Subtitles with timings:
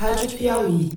[0.00, 0.92] Rádio Piauí.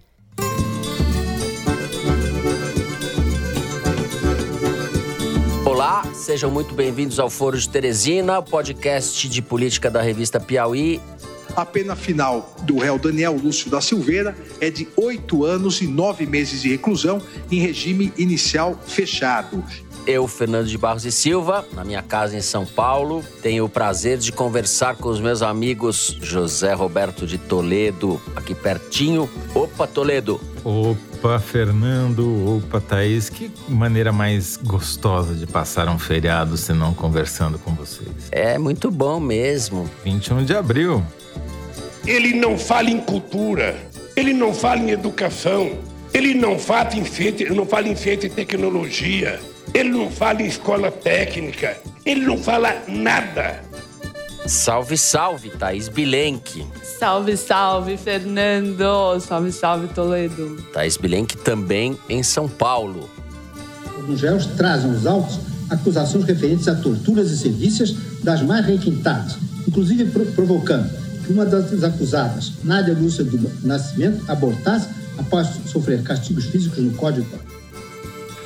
[5.66, 11.02] Olá, sejam muito bem-vindos ao Foro de Teresina, podcast de política da revista Piauí.
[11.54, 16.26] A pena final do réu Daniel Lúcio da Silveira é de oito anos e nove
[16.26, 19.62] meses de reclusão em regime inicial fechado.
[20.06, 24.18] Eu, Fernando de Barros e Silva, na minha casa em São Paulo, tenho o prazer
[24.18, 29.30] de conversar com os meus amigos José Roberto de Toledo, aqui pertinho.
[29.56, 30.42] Opa, Toledo!
[30.64, 37.58] Opa, Fernando, opa, Thaís, que maneira mais gostosa de passar um feriado se não conversando
[37.58, 38.10] com vocês.
[38.32, 39.90] É muito bom mesmo.
[40.04, 41.04] 21 de abril.
[42.06, 43.78] Ele não fala em cultura,
[44.16, 45.78] ele não fala em educação,
[46.14, 49.40] ele não fala em feito, não fala em feito em tecnologia.
[49.74, 51.78] Ele não fala em escola técnica.
[52.06, 53.64] Ele não fala nada.
[54.46, 56.66] Salve, salve, Thaís Bilenque.
[56.84, 59.20] Salve, salve, Fernando.
[59.20, 60.58] Salve, salve, Toledo.
[60.74, 63.10] Thaís Bilenque também em São Paulo.
[64.08, 70.06] Os réus trazem aos autos acusações referentes a torturas e serviços das mais requintadas, inclusive
[70.36, 70.90] provocando
[71.26, 77.26] que uma das acusadas, Nádia Lúcia do Nascimento, abortasse após sofrer castigos físicos no Código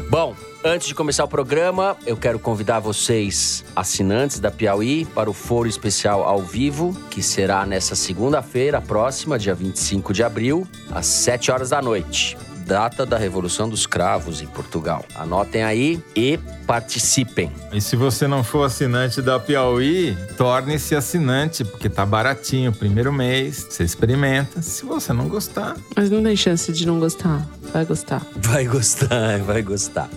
[0.10, 0.34] Bom,
[0.68, 5.66] Antes de começar o programa, eu quero convidar vocês, assinantes da Piauí, para o foro
[5.66, 11.70] especial ao vivo, que será nessa segunda-feira próxima, dia 25 de abril, às 7 horas
[11.70, 12.38] da noite.
[12.66, 15.06] Data da Revolução dos Cravos em Portugal.
[15.16, 17.50] Anotem aí e participem.
[17.72, 22.74] E se você não for assinante da Piauí, torne-se assinante, porque tá baratinho.
[22.74, 24.62] Primeiro mês, você experimenta.
[24.62, 25.78] Se você não gostar.
[25.96, 27.48] Mas não tem chance de não gostar.
[27.72, 28.22] Vai gostar.
[28.36, 30.10] Vai gostar, vai gostar.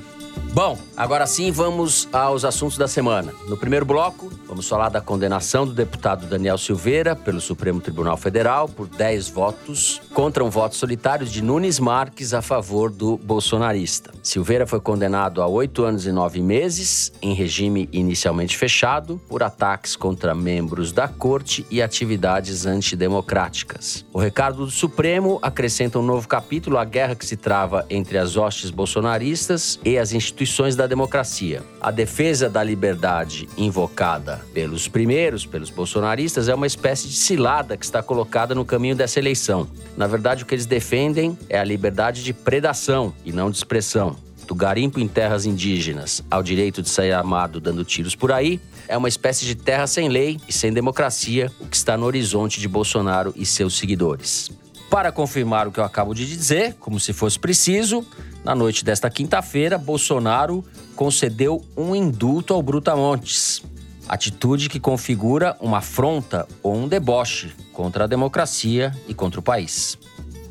[0.52, 3.32] Bom, agora sim vamos aos assuntos da semana.
[3.46, 8.68] No primeiro bloco, vamos falar da condenação do deputado Daniel Silveira pelo Supremo Tribunal Federal
[8.68, 14.12] por 10 votos contra um voto solitário de Nunes Marques a favor do bolsonarista.
[14.22, 19.94] Silveira foi condenado a oito anos e nove meses, em regime inicialmente fechado, por ataques
[19.96, 24.04] contra membros da corte e atividades antidemocráticas.
[24.12, 28.36] O recado do Supremo acrescenta um novo capítulo à guerra que se trava entre as
[28.36, 31.62] hostes bolsonaristas e as instituições da democracia.
[31.80, 37.84] A defesa da liberdade invocada pelos primeiros, pelos bolsonaristas, é uma espécie de cilada que
[37.84, 39.68] está colocada no caminho dessa eleição.
[40.00, 44.16] Na verdade, o que eles defendem é a liberdade de predação e não de expressão.
[44.46, 48.58] Do garimpo em terras indígenas ao direito de sair armado dando tiros por aí,
[48.88, 52.60] é uma espécie de terra sem lei e sem democracia, o que está no horizonte
[52.60, 54.50] de Bolsonaro e seus seguidores.
[54.88, 58.02] Para confirmar o que eu acabo de dizer, como se fosse preciso,
[58.42, 60.64] na noite desta quinta-feira, Bolsonaro
[60.96, 63.62] concedeu um indulto ao Brutamontes.
[64.10, 69.96] Atitude que configura uma afronta ou um deboche contra a democracia e contra o país.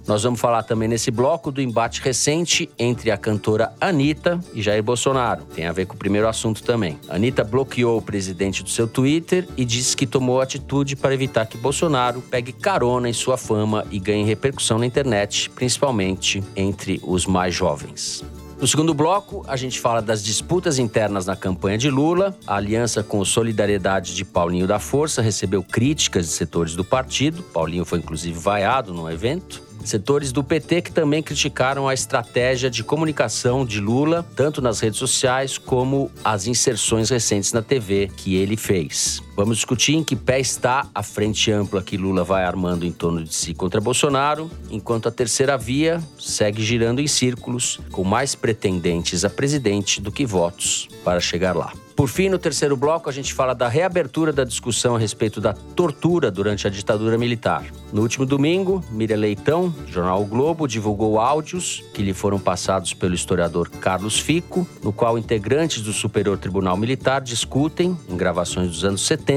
[0.08, 4.81] Nós vamos falar também nesse bloco do embate recente entre a cantora Anitta e Jair
[4.81, 5.44] Bolsonaro.
[5.44, 6.97] Tem a ver com o primeiro assunto também.
[7.09, 11.58] Anitta bloqueou o presidente do seu Twitter e disse que tomou atitude para evitar que
[11.58, 17.53] Bolsonaro pegue carona em sua fama e ganhe repercussão na internet, principalmente entre os mais
[17.53, 18.24] jovens.
[18.59, 22.38] No segundo bloco, a gente fala das disputas internas na campanha de Lula.
[22.46, 27.42] A aliança com Solidariedade de Paulinho da Força recebeu críticas de setores do partido.
[27.42, 29.64] Paulinho foi inclusive vaiado no evento.
[29.86, 35.00] Setores do PT que também criticaram a estratégia de comunicação de Lula, tanto nas redes
[35.00, 39.24] sociais como as inserções recentes na TV que ele fez.
[39.40, 43.24] Vamos discutir em que pé está a frente ampla que Lula vai armando em torno
[43.24, 49.24] de si contra Bolsonaro, enquanto a terceira via segue girando em círculos, com mais pretendentes
[49.24, 51.72] a presidente do que votos para chegar lá.
[52.00, 55.52] Por fim, no terceiro bloco, a gente fala da reabertura da discussão a respeito da
[55.52, 57.66] tortura durante a ditadura militar.
[57.92, 63.14] No último domingo, Miriam Leitão, jornal o Globo, divulgou áudios que lhe foram passados pelo
[63.14, 69.02] historiador Carlos Fico, no qual integrantes do Superior Tribunal Militar discutem, em gravações dos anos
[69.06, 69.28] 70,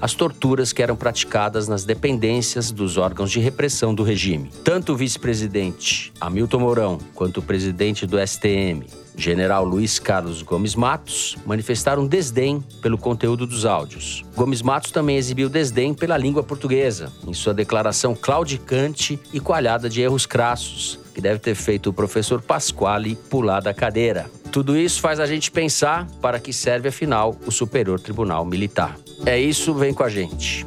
[0.00, 4.50] as torturas que eram praticadas nas dependências dos órgãos de repressão do regime.
[4.64, 11.36] Tanto o vice-presidente Hamilton Mourão quanto o presidente do STM, general Luiz Carlos Gomes Matos,
[11.46, 14.24] manifestaram desdém pelo conteúdo dos áudios.
[14.34, 20.00] Gomes Matos também exibiu desdém pela língua portuguesa, em sua declaração claudicante e coalhada de
[20.02, 24.28] erros crassos, que deve ter feito o professor Pasquale pular da cadeira.
[24.50, 28.96] Tudo isso faz a gente pensar para que serve, afinal, o Superior Tribunal Militar.
[29.24, 30.66] É isso, vem com a gente.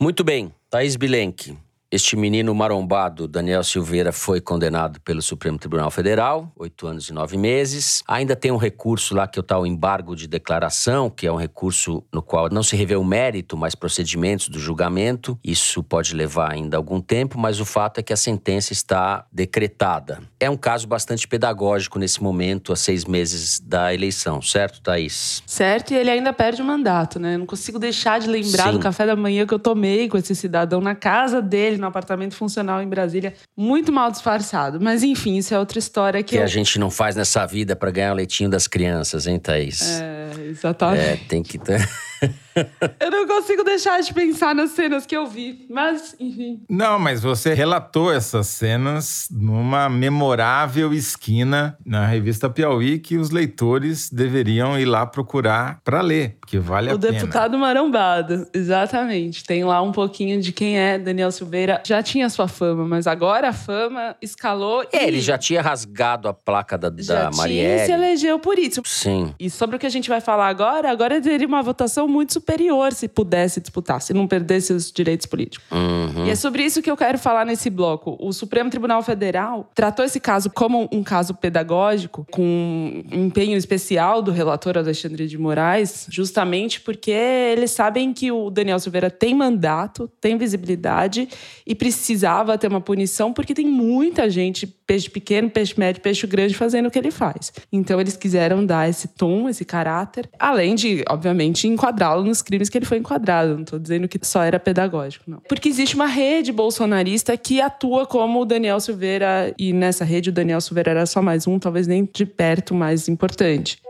[0.00, 1.56] Muito bem, Thaís Bilenque.
[1.92, 7.36] Este menino marombado, Daniel Silveira, foi condenado pelo Supremo Tribunal Federal, oito anos e nove
[7.36, 8.00] meses.
[8.06, 11.36] Ainda tem um recurso lá que é o tal embargo de declaração, que é um
[11.36, 15.36] recurso no qual não se revê o mérito, mas procedimentos do julgamento.
[15.42, 20.20] Isso pode levar ainda algum tempo, mas o fato é que a sentença está decretada.
[20.38, 25.42] É um caso bastante pedagógico nesse momento, a seis meses da eleição, certo, Thaís?
[25.44, 27.34] Certo, e ele ainda perde o mandato, né?
[27.34, 28.72] Eu não consigo deixar de lembrar Sim.
[28.74, 32.34] do café da manhã que eu tomei com esse cidadão na casa dele, no apartamento
[32.34, 34.80] funcional em Brasília, muito mal disfarçado.
[34.80, 36.44] Mas enfim, isso é outra história que, Que eu...
[36.44, 40.00] a gente não faz nessa vida para ganhar o leitinho das crianças, hein, Thaís?
[40.00, 41.02] É, exatamente.
[41.02, 41.58] É, tem que.
[42.98, 45.66] Eu não consigo deixar de pensar nas cenas que eu vi.
[45.70, 46.60] Mas, enfim.
[46.68, 54.10] Não, mas você relatou essas cenas numa memorável esquina na revista Piauí que os leitores
[54.10, 57.12] deveriam ir lá procurar para ler, porque vale o a pena.
[57.12, 59.44] deputado marombado, exatamente.
[59.44, 61.82] Tem lá um pouquinho de quem é Daniel Silveira.
[61.86, 64.84] Já tinha sua fama, mas agora a fama escalou.
[64.92, 67.86] É, e ele já tinha rasgado a placa da, já da tinha e Marielle.
[67.86, 68.82] se elegeu por isso.
[68.84, 69.34] Sim.
[69.38, 72.92] E sobre o que a gente vai falar agora, agora teria uma votação muito superior
[72.92, 75.66] se pudesse disputar, se não perdesse os direitos políticos.
[75.70, 76.26] Uhum.
[76.26, 78.16] E é sobre isso que eu quero falar nesse bloco.
[78.20, 84.20] O Supremo Tribunal Federal tratou esse caso como um caso pedagógico, com um empenho especial
[84.20, 90.10] do relator Alexandre de Moraes, justamente porque eles sabem que o Daniel Silveira tem mandato,
[90.20, 91.28] tem visibilidade
[91.66, 96.54] e precisava ter uma punição, porque tem muita gente, peixe pequeno, peixe médio, peixe grande,
[96.54, 97.52] fazendo o que ele faz.
[97.72, 101.68] Então eles quiseram dar esse tom, esse caráter, além de, obviamente,
[102.00, 103.54] enquadrá-lo nos crimes que ele foi enquadrado.
[103.54, 105.40] Não estou dizendo que só era pedagógico, não.
[105.48, 110.32] Porque existe uma rede bolsonarista que atua como o Daniel Silveira, e nessa rede o
[110.32, 113.80] Daniel Silveira era só mais um, talvez nem de perto mais importante.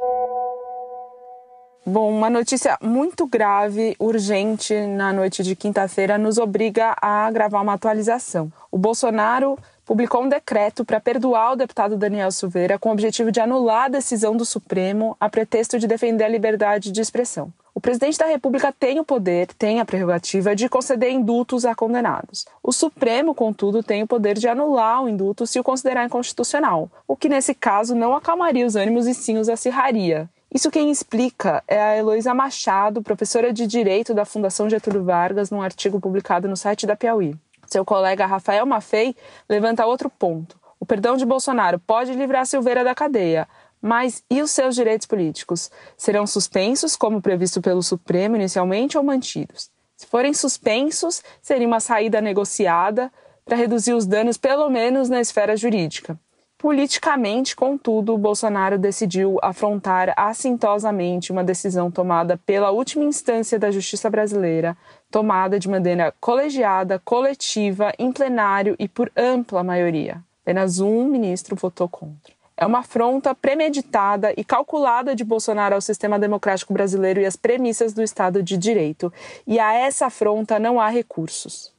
[1.86, 7.72] Bom, uma notícia muito grave, urgente, na noite de quinta-feira, nos obriga a gravar uma
[7.72, 8.52] atualização.
[8.70, 13.40] O Bolsonaro publicou um decreto para perdoar o deputado Daniel Silveira com o objetivo de
[13.40, 17.50] anular a decisão do Supremo a pretexto de defender a liberdade de expressão.
[17.80, 22.44] O presidente da República tem o poder, tem a prerrogativa de conceder indultos a condenados.
[22.62, 27.16] O Supremo, contudo, tem o poder de anular o indulto se o considerar inconstitucional, o
[27.16, 30.28] que nesse caso não acalmaria os ânimos e sim os acirraria.
[30.52, 35.62] Isso quem explica é a Heloísa Machado, professora de Direito da Fundação Getúlio Vargas, num
[35.62, 37.34] artigo publicado no site da Piauí.
[37.66, 39.16] Seu colega Rafael Maffei
[39.48, 40.60] levanta outro ponto.
[40.78, 43.46] O perdão de Bolsonaro pode livrar Silveira da cadeia,
[43.80, 45.70] mas e os seus direitos políticos?
[45.96, 49.70] Serão suspensos, como previsto pelo Supremo inicialmente, ou mantidos?
[49.96, 53.12] Se forem suspensos, seria uma saída negociada
[53.44, 56.18] para reduzir os danos, pelo menos na esfera jurídica.
[56.60, 64.76] Politicamente, contudo, Bolsonaro decidiu afrontar assintosamente uma decisão tomada pela última instância da justiça brasileira,
[65.10, 70.22] tomada de maneira colegiada, coletiva, em plenário e por ampla maioria.
[70.42, 72.39] Apenas um ministro votou contra.
[72.60, 77.94] É uma afronta premeditada e calculada de Bolsonaro ao sistema democrático brasileiro e às premissas
[77.94, 79.10] do Estado de Direito.
[79.46, 81.72] E a essa afronta não há recursos.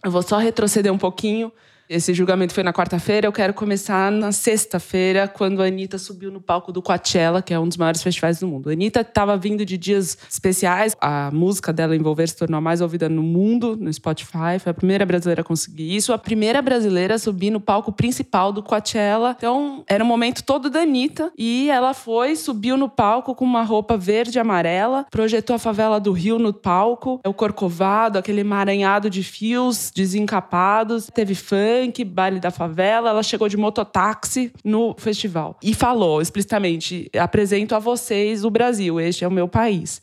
[0.00, 1.50] Eu vou só retroceder um pouquinho.
[1.92, 3.26] Esse julgamento foi na quarta-feira.
[3.26, 7.60] Eu quero começar na sexta-feira, quando a Anitta subiu no palco do Coachella, que é
[7.60, 8.70] um dos maiores festivais do mundo.
[8.70, 10.96] A Anitta estava vindo de dias especiais.
[10.98, 14.58] A música dela, Envolver, se tornou a mais ouvida no mundo, no Spotify.
[14.58, 16.14] Foi a primeira brasileira a conseguir isso.
[16.14, 19.34] A primeira brasileira a subir no palco principal do Coachella.
[19.36, 21.30] Então, era um momento todo da Anitta.
[21.36, 26.00] E ela foi, subiu no palco com uma roupa verde e amarela, projetou a favela
[26.00, 31.10] do Rio no palco, o corcovado, aquele emaranhado de fios desencapados.
[31.12, 31.34] Teve
[31.82, 33.10] funk, baile da favela.
[33.10, 39.24] Ela chegou de mototáxi no festival e falou explicitamente: apresento a vocês o Brasil, este
[39.24, 40.00] é o meu país.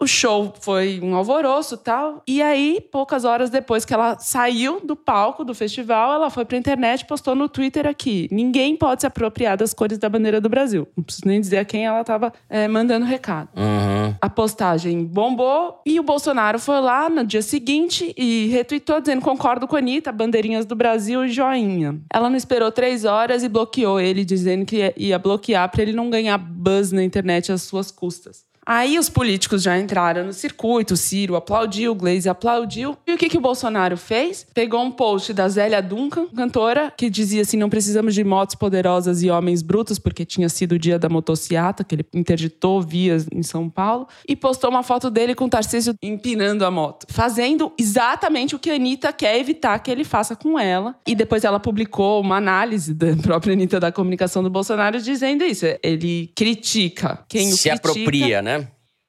[0.00, 2.22] O show foi um alvoroço e tal.
[2.26, 6.56] E aí, poucas horas depois que ela saiu do palco do festival, ela foi pra
[6.56, 10.48] internet e postou no Twitter aqui: ninguém pode se apropriar das cores da bandeira do
[10.48, 10.86] Brasil.
[10.96, 13.48] Não preciso nem dizer a quem ela estava é, mandando recado.
[13.56, 14.14] Uhum.
[14.20, 19.66] A postagem bombou e o Bolsonaro foi lá no dia seguinte e retweetou dizendo: concordo
[19.66, 22.00] com a Anitta, bandeirinhas do Brasil e joinha.
[22.12, 26.08] Ela não esperou três horas e bloqueou ele, dizendo que ia bloquear para ele não
[26.08, 28.47] ganhar buzz na internet às suas custas.
[28.68, 32.98] Aí os políticos já entraram no circuito, o Ciro aplaudiu, o Glaze aplaudiu.
[33.06, 34.46] E o que, que o Bolsonaro fez?
[34.52, 39.22] Pegou um post da Zélia Duncan, cantora, que dizia assim: não precisamos de motos poderosas
[39.22, 43.42] e homens brutos, porque tinha sido o dia da motociata, que ele interditou vias em
[43.42, 48.54] São Paulo, e postou uma foto dele com o Tarcísio empinando a moto, fazendo exatamente
[48.54, 50.94] o que a Anitta quer evitar que ele faça com ela.
[51.06, 55.64] E depois ela publicou uma análise da própria Anitta da comunicação do Bolsonaro dizendo isso.
[55.82, 58.57] Ele critica quem o Se critica apropria, né?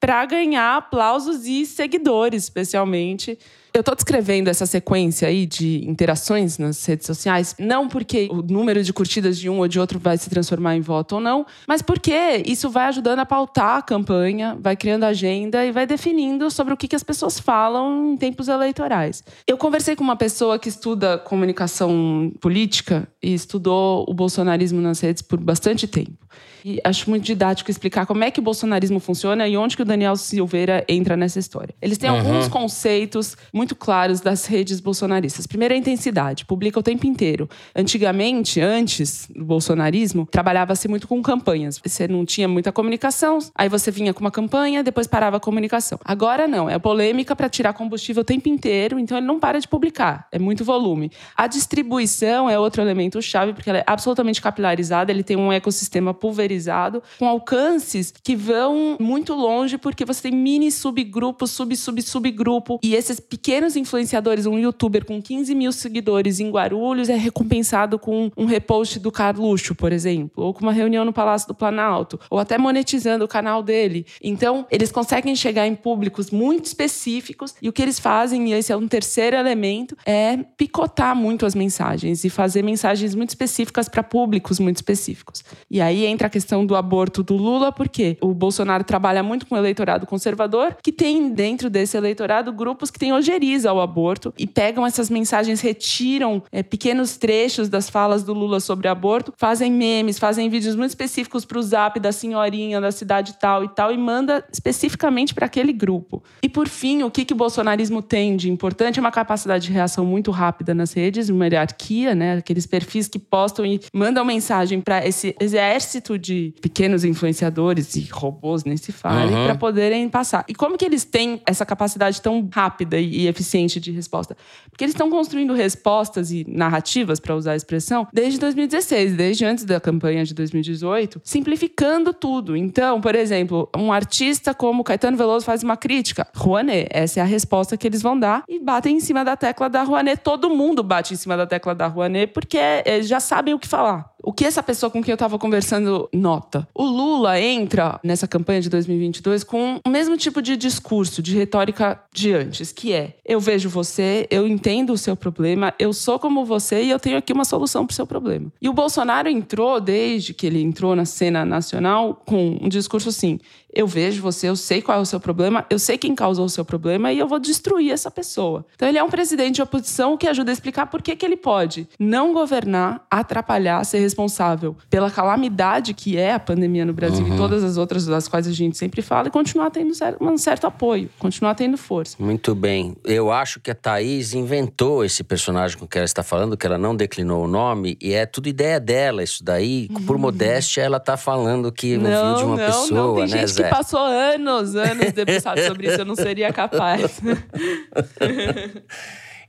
[0.00, 3.38] Para ganhar aplausos e seguidores, especialmente.
[3.72, 8.82] Eu tô descrevendo essa sequência aí de interações nas redes sociais, não porque o número
[8.82, 11.80] de curtidas de um ou de outro vai se transformar em voto ou não, mas
[11.80, 16.74] porque isso vai ajudando a pautar a campanha, vai criando agenda e vai definindo sobre
[16.74, 19.22] o que, que as pessoas falam em tempos eleitorais.
[19.46, 25.22] Eu conversei com uma pessoa que estuda comunicação política e estudou o bolsonarismo nas redes
[25.22, 26.18] por bastante tempo.
[26.64, 29.84] E acho muito didático explicar como é que o bolsonarismo funciona e onde que o
[29.84, 31.74] Daniel Silveira entra nessa história.
[31.80, 32.18] Eles têm uhum.
[32.18, 35.46] alguns conceitos muito claros das redes bolsonaristas.
[35.46, 36.46] Primeiro, a intensidade.
[36.46, 37.46] Publica o tempo inteiro.
[37.76, 41.78] Antigamente, antes do bolsonarismo, trabalhava-se muito com campanhas.
[41.78, 45.98] Você não tinha muita comunicação, aí você vinha com uma campanha, depois parava a comunicação.
[46.02, 49.68] Agora não, é polêmica para tirar combustível o tempo inteiro, então ele não para de
[49.68, 50.26] publicar.
[50.32, 51.12] É muito volume.
[51.36, 56.14] A distribuição é outro elemento chave, porque ela é absolutamente capilarizada, ele tem um ecossistema
[56.14, 62.80] pulverizado, com alcances que vão muito longe, porque você tem mini subgrupos, sub, sub, subgrupo.
[62.82, 68.30] E esses pequenos influenciadores, um youtuber com 15 mil seguidores em Guarulhos é recompensado com
[68.36, 72.38] um repost do Carluxo, por exemplo, ou com uma reunião no Palácio do Planalto, ou
[72.38, 74.06] até monetizando o canal dele.
[74.22, 78.72] Então, eles conseguem chegar em públicos muito específicos e o que eles fazem, e esse
[78.72, 84.02] é um terceiro elemento, é picotar muito as mensagens e fazer mensagens muito específicas para
[84.02, 85.44] públicos muito específicos.
[85.70, 89.54] E aí entra a questão do aborto do Lula, porque o Bolsonaro trabalha muito com
[89.54, 94.46] o eleitorado conservador, que tem dentro desse eleitorado grupos que têm ojeriza ao aborto e
[94.46, 100.18] pegam essas mensagens, retiram é, pequenos trechos das falas do Lula sobre aborto, fazem memes,
[100.18, 103.96] fazem vídeos muito específicos para o zap da senhorinha da cidade tal e tal e
[103.96, 106.22] manda especificamente para aquele grupo.
[106.42, 109.72] E por fim, o que, que o bolsonarismo tem de importante é uma capacidade de
[109.72, 112.38] reação muito rápida nas redes, uma hierarquia, né?
[112.38, 118.64] Aqueles perfis que postam e mandam mensagem para esse exército de pequenos influenciadores e robôs,
[118.64, 119.44] nem se fale, uhum.
[119.44, 120.44] para poderem passar.
[120.48, 124.36] E como que eles têm essa capacidade tão rápida e eficiente de resposta?
[124.68, 129.64] Porque eles estão construindo respostas e narrativas, para usar a expressão, desde 2016, desde antes
[129.64, 132.56] da campanha de 2018, simplificando tudo.
[132.56, 137.26] Então, por exemplo, um artista como Caetano Veloso faz uma crítica, Rouanet, essa é a
[137.26, 140.20] resposta que eles vão dar e batem em cima da tecla da Rouanet.
[140.22, 142.58] Todo mundo bate em cima da tecla da Rouanet porque
[143.02, 144.09] já sabem o que falar.
[144.22, 146.68] O que essa pessoa com quem eu estava conversando nota?
[146.74, 152.00] O Lula entra nessa campanha de 2022 com o mesmo tipo de discurso, de retórica
[152.12, 156.44] de antes, que é: eu vejo você, eu entendo o seu problema, eu sou como
[156.44, 158.52] você e eu tenho aqui uma solução para o seu problema.
[158.60, 163.38] E o Bolsonaro entrou, desde que ele entrou na cena nacional, com um discurso assim:
[163.72, 166.48] eu vejo você, eu sei qual é o seu problema, eu sei quem causou o
[166.48, 168.64] seu problema e eu vou destruir essa pessoa.
[168.74, 171.36] Então ele é um presidente de oposição que ajuda a explicar por que, que ele
[171.36, 177.34] pode não governar, atrapalhar, ser responsável pela calamidade que é a pandemia no Brasil uhum.
[177.34, 180.66] e todas as outras das quais a gente sempre fala e continuar tendo um certo
[180.66, 182.16] apoio, continuar tendo força.
[182.18, 182.96] Muito bem.
[183.04, 186.78] Eu acho que a Thaís inventou esse personagem com que ela está falando, que ela
[186.78, 189.88] não declinou o nome, e é tudo ideia dela isso daí.
[190.06, 190.22] Por uhum.
[190.22, 193.76] modéstia, ela está falando que não, ouviu de uma não, pessoa, não, né, gente que
[193.76, 197.20] passou anos, anos debruçado sobre isso, eu não seria capaz.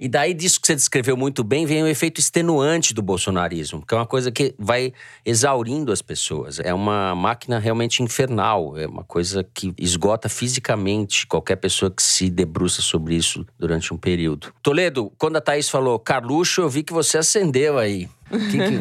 [0.02, 3.94] E daí disso que você descreveu muito bem, vem o efeito extenuante do bolsonarismo, que
[3.94, 4.92] é uma coisa que vai
[5.24, 6.60] exaurindo as pessoas.
[6.60, 12.32] É uma máquina realmente infernal, é uma coisa que esgota fisicamente qualquer pessoa que se
[12.32, 14.52] debruça sobre isso durante um período.
[14.64, 18.10] Toledo, quando a Thaís falou Carluxo, eu vi que você acendeu aí.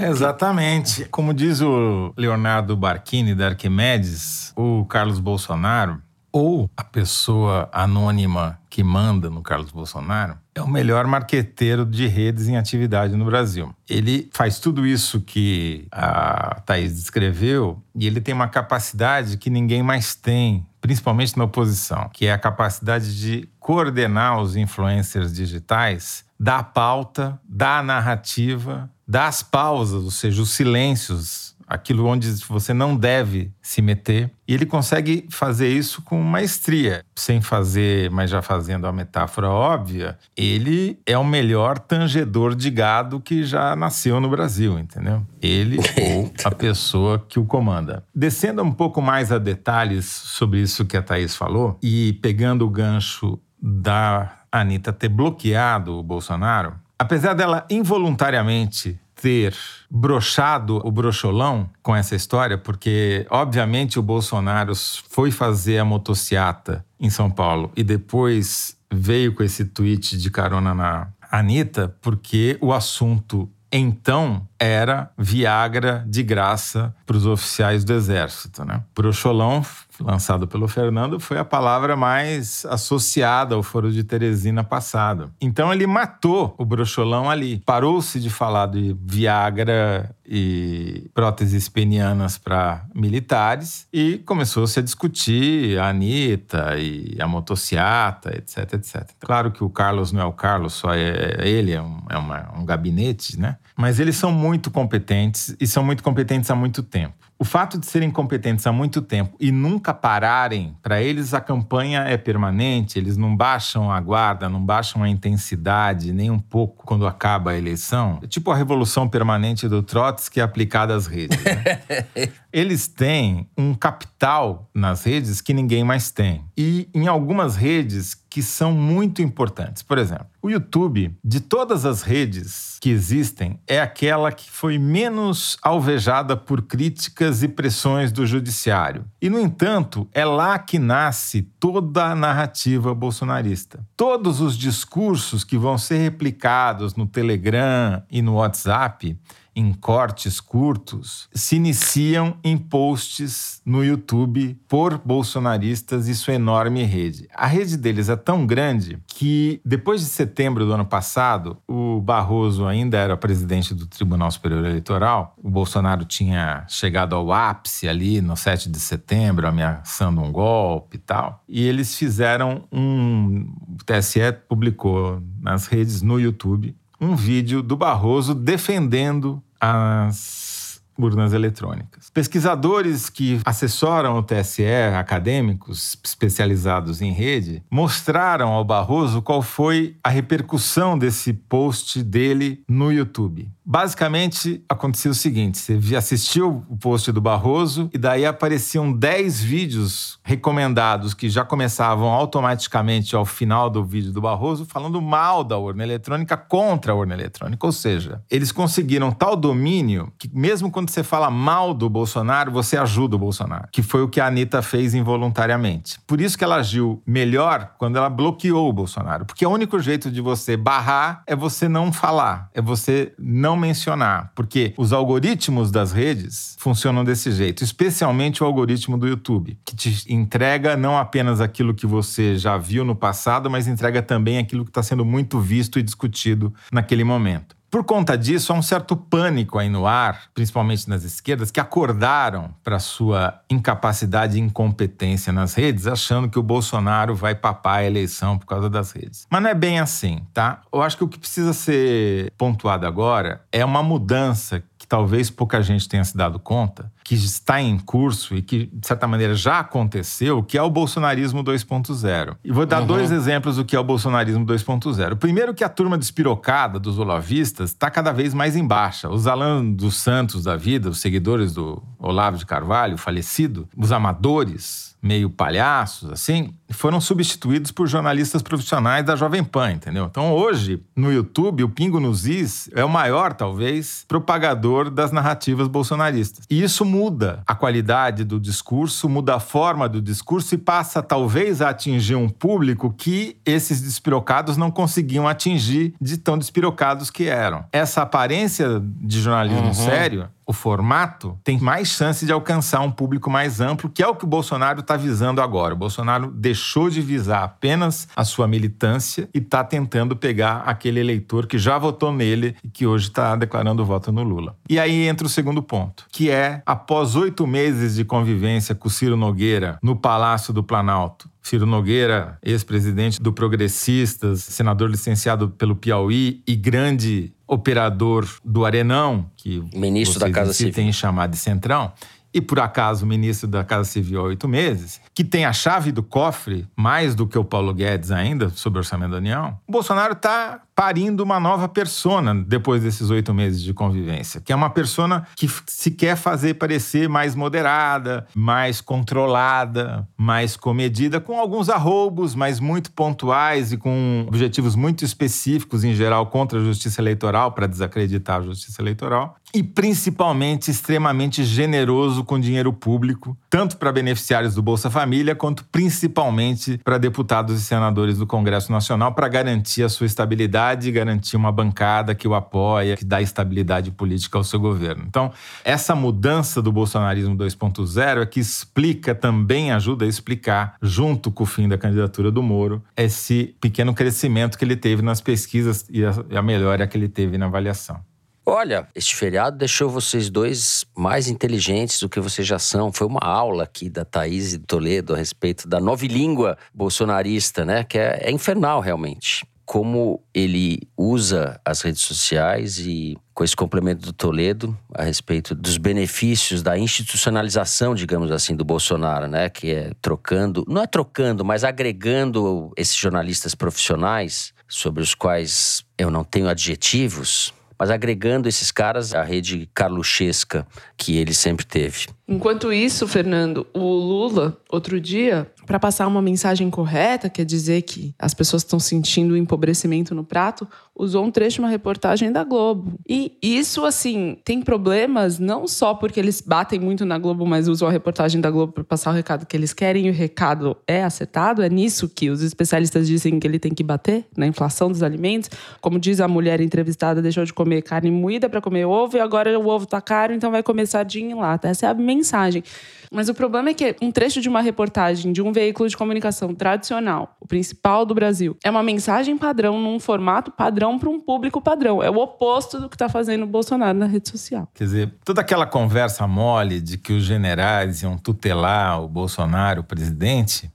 [0.09, 1.05] Exatamente.
[1.07, 6.01] Como diz o Leonardo Barquini da Arquimedes, o Carlos Bolsonaro,
[6.33, 12.47] ou a pessoa anônima que manda no Carlos Bolsonaro, é o melhor marqueteiro de redes
[12.47, 13.75] em atividade no Brasil.
[13.89, 19.83] Ele faz tudo isso que a Thaís descreveu e ele tem uma capacidade que ninguém
[19.83, 26.63] mais tem, principalmente na oposição, que é a capacidade de coordenar os influencers digitais da
[26.63, 33.81] pauta, da narrativa, das pausas, ou seja, os silêncios aquilo onde você não deve se
[33.81, 34.29] meter.
[34.47, 40.19] E ele consegue fazer isso com maestria, sem fazer, mas já fazendo a metáfora óbvia.
[40.37, 45.25] Ele é o melhor tangedor de gado que já nasceu no Brasil, entendeu?
[45.41, 48.05] Ele ou a pessoa que o comanda.
[48.13, 52.71] Descendo um pouco mais a detalhes sobre isso que a Thaís falou e pegando o
[52.71, 59.57] gancho da Anitta ter bloqueado o Bolsonaro, apesar dela involuntariamente ter
[59.91, 64.75] brochado o brocholão com essa história, porque, obviamente, o Bolsonaro
[65.09, 70.75] foi fazer a motociata em São Paulo e depois veio com esse tweet de carona
[70.75, 78.63] na Anitta, porque o assunto então era Viagra de graça para os oficiais do Exército.
[78.65, 78.83] Né?
[78.95, 79.65] Brocholão
[80.03, 85.31] lançado pelo Fernando, foi a palavra mais associada ao Foro de Teresina passado.
[85.41, 87.63] Então ele matou o brocholão ali.
[87.65, 95.89] Parou-se de falar de Viagra e próteses penianas para militares e começou-se a discutir a
[95.89, 99.11] Anitta e a motociata, etc, etc.
[99.19, 102.49] Claro que o Carlos não é o Carlos, só é ele, é, um, é uma,
[102.57, 103.57] um gabinete, né?
[103.77, 107.30] Mas eles são muito competentes e são muito competentes há muito tempo.
[107.43, 112.01] O fato de serem competentes há muito tempo e nunca pararem, para eles a campanha
[112.01, 117.07] é permanente, eles não baixam a guarda, não baixam a intensidade nem um pouco quando
[117.07, 118.19] acaba a eleição.
[118.23, 121.43] É tipo a revolução permanente do Trotsky aplicada às redes.
[121.43, 122.31] Né?
[122.53, 126.45] eles têm um capital nas redes que ninguém mais tem.
[126.57, 129.83] E em algumas redes que são muito importantes.
[129.83, 135.59] Por exemplo, o YouTube, de todas as redes que existem, é aquela que foi menos
[135.61, 139.05] alvejada por críticas e pressões do judiciário.
[139.21, 143.85] E, no entanto, é lá que nasce toda a narrativa bolsonarista.
[143.97, 149.19] Todos os discursos que vão ser replicados no Telegram e no WhatsApp
[149.55, 157.29] em cortes curtos se iniciam em posts no YouTube por bolsonaristas e sua enorme rede.
[157.35, 162.67] A rede deles é tão grande que depois de setembro do ano passado, o Barroso
[162.67, 168.37] ainda era presidente do Tribunal Superior Eleitoral, o Bolsonaro tinha chegado ao ápice ali no
[168.37, 171.43] 7 de setembro, ameaçando um golpe e tal.
[171.49, 173.53] E eles fizeram um.
[173.69, 182.11] O TSE publicou nas redes no YouTube um vídeo do Barroso defendendo as urnas eletrônicas.
[182.11, 184.65] Pesquisadores que assessoram o TSE,
[184.97, 192.93] acadêmicos especializados em rede, mostraram ao Barroso qual foi a repercussão desse post dele no
[192.93, 193.51] YouTube.
[193.71, 200.19] Basicamente, acontecia o seguinte: você assistiu o post do Barroso e daí apareciam 10 vídeos
[200.25, 205.85] recomendados que já começavam automaticamente ao final do vídeo do Barroso falando mal da urna
[205.85, 207.65] eletrônica contra a urna eletrônica.
[207.65, 212.77] Ou seja, eles conseguiram tal domínio que, mesmo quando você fala mal do Bolsonaro, você
[212.77, 216.01] ajuda o Bolsonaro, que foi o que a Anitta fez involuntariamente.
[216.09, 220.11] Por isso que ela agiu melhor quando ela bloqueou o Bolsonaro, porque o único jeito
[220.11, 225.93] de você barrar é você não falar, é você não mencionar, porque os algoritmos das
[225.93, 231.75] redes funcionam desse jeito, especialmente o algoritmo do YouTube, que te entrega não apenas aquilo
[231.75, 235.79] que você já viu no passado, mas entrega também aquilo que está sendo muito visto
[235.79, 237.60] e discutido naquele momento.
[237.71, 242.53] Por conta disso, há um certo pânico aí no ar, principalmente nas esquerdas, que acordaram
[242.65, 248.37] para sua incapacidade e incompetência nas redes, achando que o Bolsonaro vai papar a eleição
[248.37, 249.25] por causa das redes.
[249.31, 250.63] Mas não é bem assim, tá?
[250.73, 255.63] Eu acho que o que precisa ser pontuado agora é uma mudança que talvez pouca
[255.63, 259.61] gente tenha se dado conta, que está em curso e que, de certa maneira, já
[259.61, 262.37] aconteceu, que é o bolsonarismo 2.0.
[262.45, 262.87] E vou dar uhum.
[262.87, 265.17] dois exemplos do que é o bolsonarismo 2.0.
[265.17, 269.09] Primeiro que a turma despirocada dos olavistas está cada vez mais em baixa.
[269.09, 274.91] Os Alan dos Santos da vida, os seguidores do Olavo de Carvalho, falecido, os amadores,
[275.03, 280.07] meio palhaços, assim, foram substituídos por jornalistas profissionais da Jovem Pan, entendeu?
[280.11, 285.69] Então hoje, no YouTube, o Pingo nos Is é o maior, talvez, propagador das narrativas
[285.69, 286.45] bolsonaristas.
[286.51, 287.00] E isso muda
[287.47, 292.29] a qualidade do discurso, muda a forma do discurso e passa, talvez, a atingir um
[292.29, 297.65] público que esses despirocados não conseguiam atingir de tão despirocados que eram.
[297.73, 299.75] Essa aparência de jornalismo uhum.
[299.75, 304.17] sério o formato, tem mais chance de alcançar um público mais amplo, que é o
[304.17, 305.75] que o Bolsonaro está visando agora.
[305.75, 311.47] O Bolsonaro deixou de visar apenas a sua militância e está tentando pegar aquele eleitor
[311.47, 314.57] que já votou nele e que hoje está declarando voto no Lula.
[314.69, 319.17] E aí entra o segundo ponto, que é após oito meses de convivência com Ciro
[319.17, 326.55] Nogueira no Palácio do Planalto, Ciro Nogueira, ex-presidente do Progressistas, senador licenciado pelo Piauí e
[326.55, 330.73] grande operador do Arenão, que ministro da Casa Civil.
[330.73, 331.93] tem chamado de Centrão,
[332.33, 336.01] e por acaso ministro da Casa Civil há oito meses, que tem a chave do
[336.01, 340.13] cofre, mais do que o Paulo Guedes ainda, sobre o orçamento da União, o Bolsonaro
[340.13, 345.27] está parindo uma nova persona depois desses oito meses de convivência, que é uma persona
[345.37, 352.61] que se quer fazer parecer mais moderada, mais controlada, mais comedida, com alguns arroubos, mas
[352.61, 358.39] muito pontuais e com objetivos muito específicos, em geral, contra a justiça eleitoral, para desacreditar
[358.39, 364.89] a justiça eleitoral, e principalmente extremamente generoso com dinheiro público, tanto para beneficiários do Bolsa
[364.89, 370.70] Família, quanto principalmente para deputados e senadores do Congresso Nacional, para garantir a sua estabilidade
[370.71, 375.05] estabilidade, garantir uma bancada que o apoia, que dá estabilidade política ao seu governo.
[375.07, 375.33] Então,
[375.65, 381.47] essa mudança do bolsonarismo 2.0 é que explica também, ajuda a explicar, junto com o
[381.47, 386.13] fim da candidatura do Moro, esse pequeno crescimento que ele teve nas pesquisas e a,
[386.29, 388.01] e melhora que ele teve na avaliação.
[388.47, 392.91] Olha, este feriado deixou vocês dois mais inteligentes do que vocês já são.
[392.93, 397.85] Foi uma aula aqui da Thaís Toledo a respeito da nova língua bolsonarista, né?
[397.85, 399.47] Que é, é infernal, realmente.
[399.71, 405.77] Como ele usa as redes sociais e com esse complemento do Toledo a respeito dos
[405.77, 409.49] benefícios da institucionalização, digamos assim, do Bolsonaro, né?
[409.49, 416.11] Que é trocando, não é trocando, mas agregando esses jornalistas profissionais sobre os quais eu
[416.11, 422.09] não tenho adjetivos, mas agregando esses caras à rede carluchesca que ele sempre teve.
[422.27, 428.13] Enquanto isso, Fernando, o Lula, outro dia, para passar uma mensagem correta, quer dizer que
[428.19, 432.43] as pessoas estão sentindo o empobrecimento no prato, usou um trecho de uma reportagem da
[432.43, 432.95] Globo.
[433.09, 437.87] E isso, assim, tem problemas não só porque eles batem muito na Globo, mas usam
[437.87, 441.05] a reportagem da Globo para passar o recado que eles querem e o recado é
[441.05, 441.63] acertado.
[441.63, 445.51] É nisso que os especialistas dizem que ele tem que bater, na inflação dos alimentos.
[445.81, 449.57] Como diz a mulher entrevistada, deixou de comer carne moída para comer ovo e agora
[449.57, 451.69] o ovo tá caro, então vai comer sardinha em lata.
[451.69, 452.65] Essa é a mensagem.
[453.11, 456.55] Mas o problema é que um trecho de uma reportagem de um veículo de comunicação
[456.55, 461.61] tradicional, o principal do Brasil, é uma mensagem padrão num formato padrão para um público
[461.61, 462.03] padrão.
[462.03, 464.69] É o oposto do que está fazendo o Bolsonaro na rede social.
[464.75, 469.85] Quer dizer, toda aquela conversa mole de que os generais iam tutelar o Bolsonaro, o
[469.85, 470.71] presidente,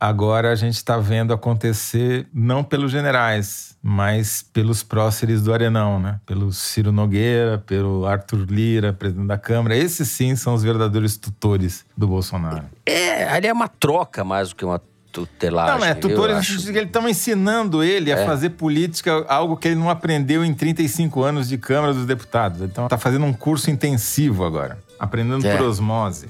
[0.00, 6.20] agora a gente está vendo acontecer não pelos generais, mas pelos próceres do Arenão, né?
[6.26, 9.76] Pelo Ciro Nogueira, pelo Arthur Lira, presidente da Câmara.
[9.76, 12.64] Esses sim são os verdadeiros tutores do Bolsonaro.
[12.86, 14.80] É, ali é uma troca mais do que uma
[15.10, 15.78] tutelagem.
[15.80, 18.26] Não, é tutores no sentido que eles estão ensinando ele a É.
[18.26, 22.60] fazer política, algo que ele não aprendeu em 35 anos de Câmara dos Deputados.
[22.62, 25.56] Então está fazendo um curso intensivo agora, aprendendo É.
[25.56, 26.28] por osmose.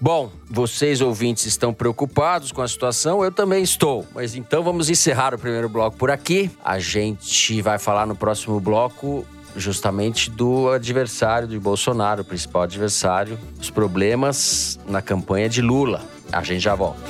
[0.00, 4.06] Bom, vocês ouvintes estão preocupados com a situação, eu também estou.
[4.14, 6.48] Mas então vamos encerrar o primeiro bloco por aqui.
[6.64, 13.36] A gente vai falar no próximo bloco justamente do adversário de Bolsonaro, o principal adversário,
[13.60, 16.04] os problemas na campanha de Lula.
[16.30, 17.02] A gente já volta.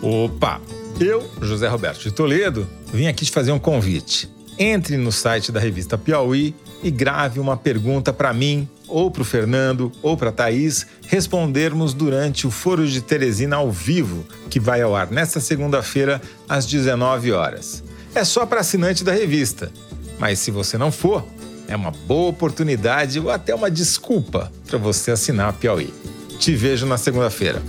[0.00, 0.73] Opa!
[1.00, 4.30] Eu, José Roberto de Toledo, vim aqui te fazer um convite.
[4.56, 9.24] Entre no site da revista Piauí e grave uma pergunta para mim, ou para o
[9.24, 14.82] Fernando, ou para a Thaís, respondermos durante o Foro de Teresina ao vivo, que vai
[14.82, 17.82] ao ar nesta segunda-feira, às 19 horas.
[18.14, 19.72] É só para assinante da revista.
[20.18, 21.26] Mas se você não for,
[21.66, 25.92] é uma boa oportunidade ou até uma desculpa para você assinar a Piauí.
[26.38, 27.60] Te vejo na segunda-feira.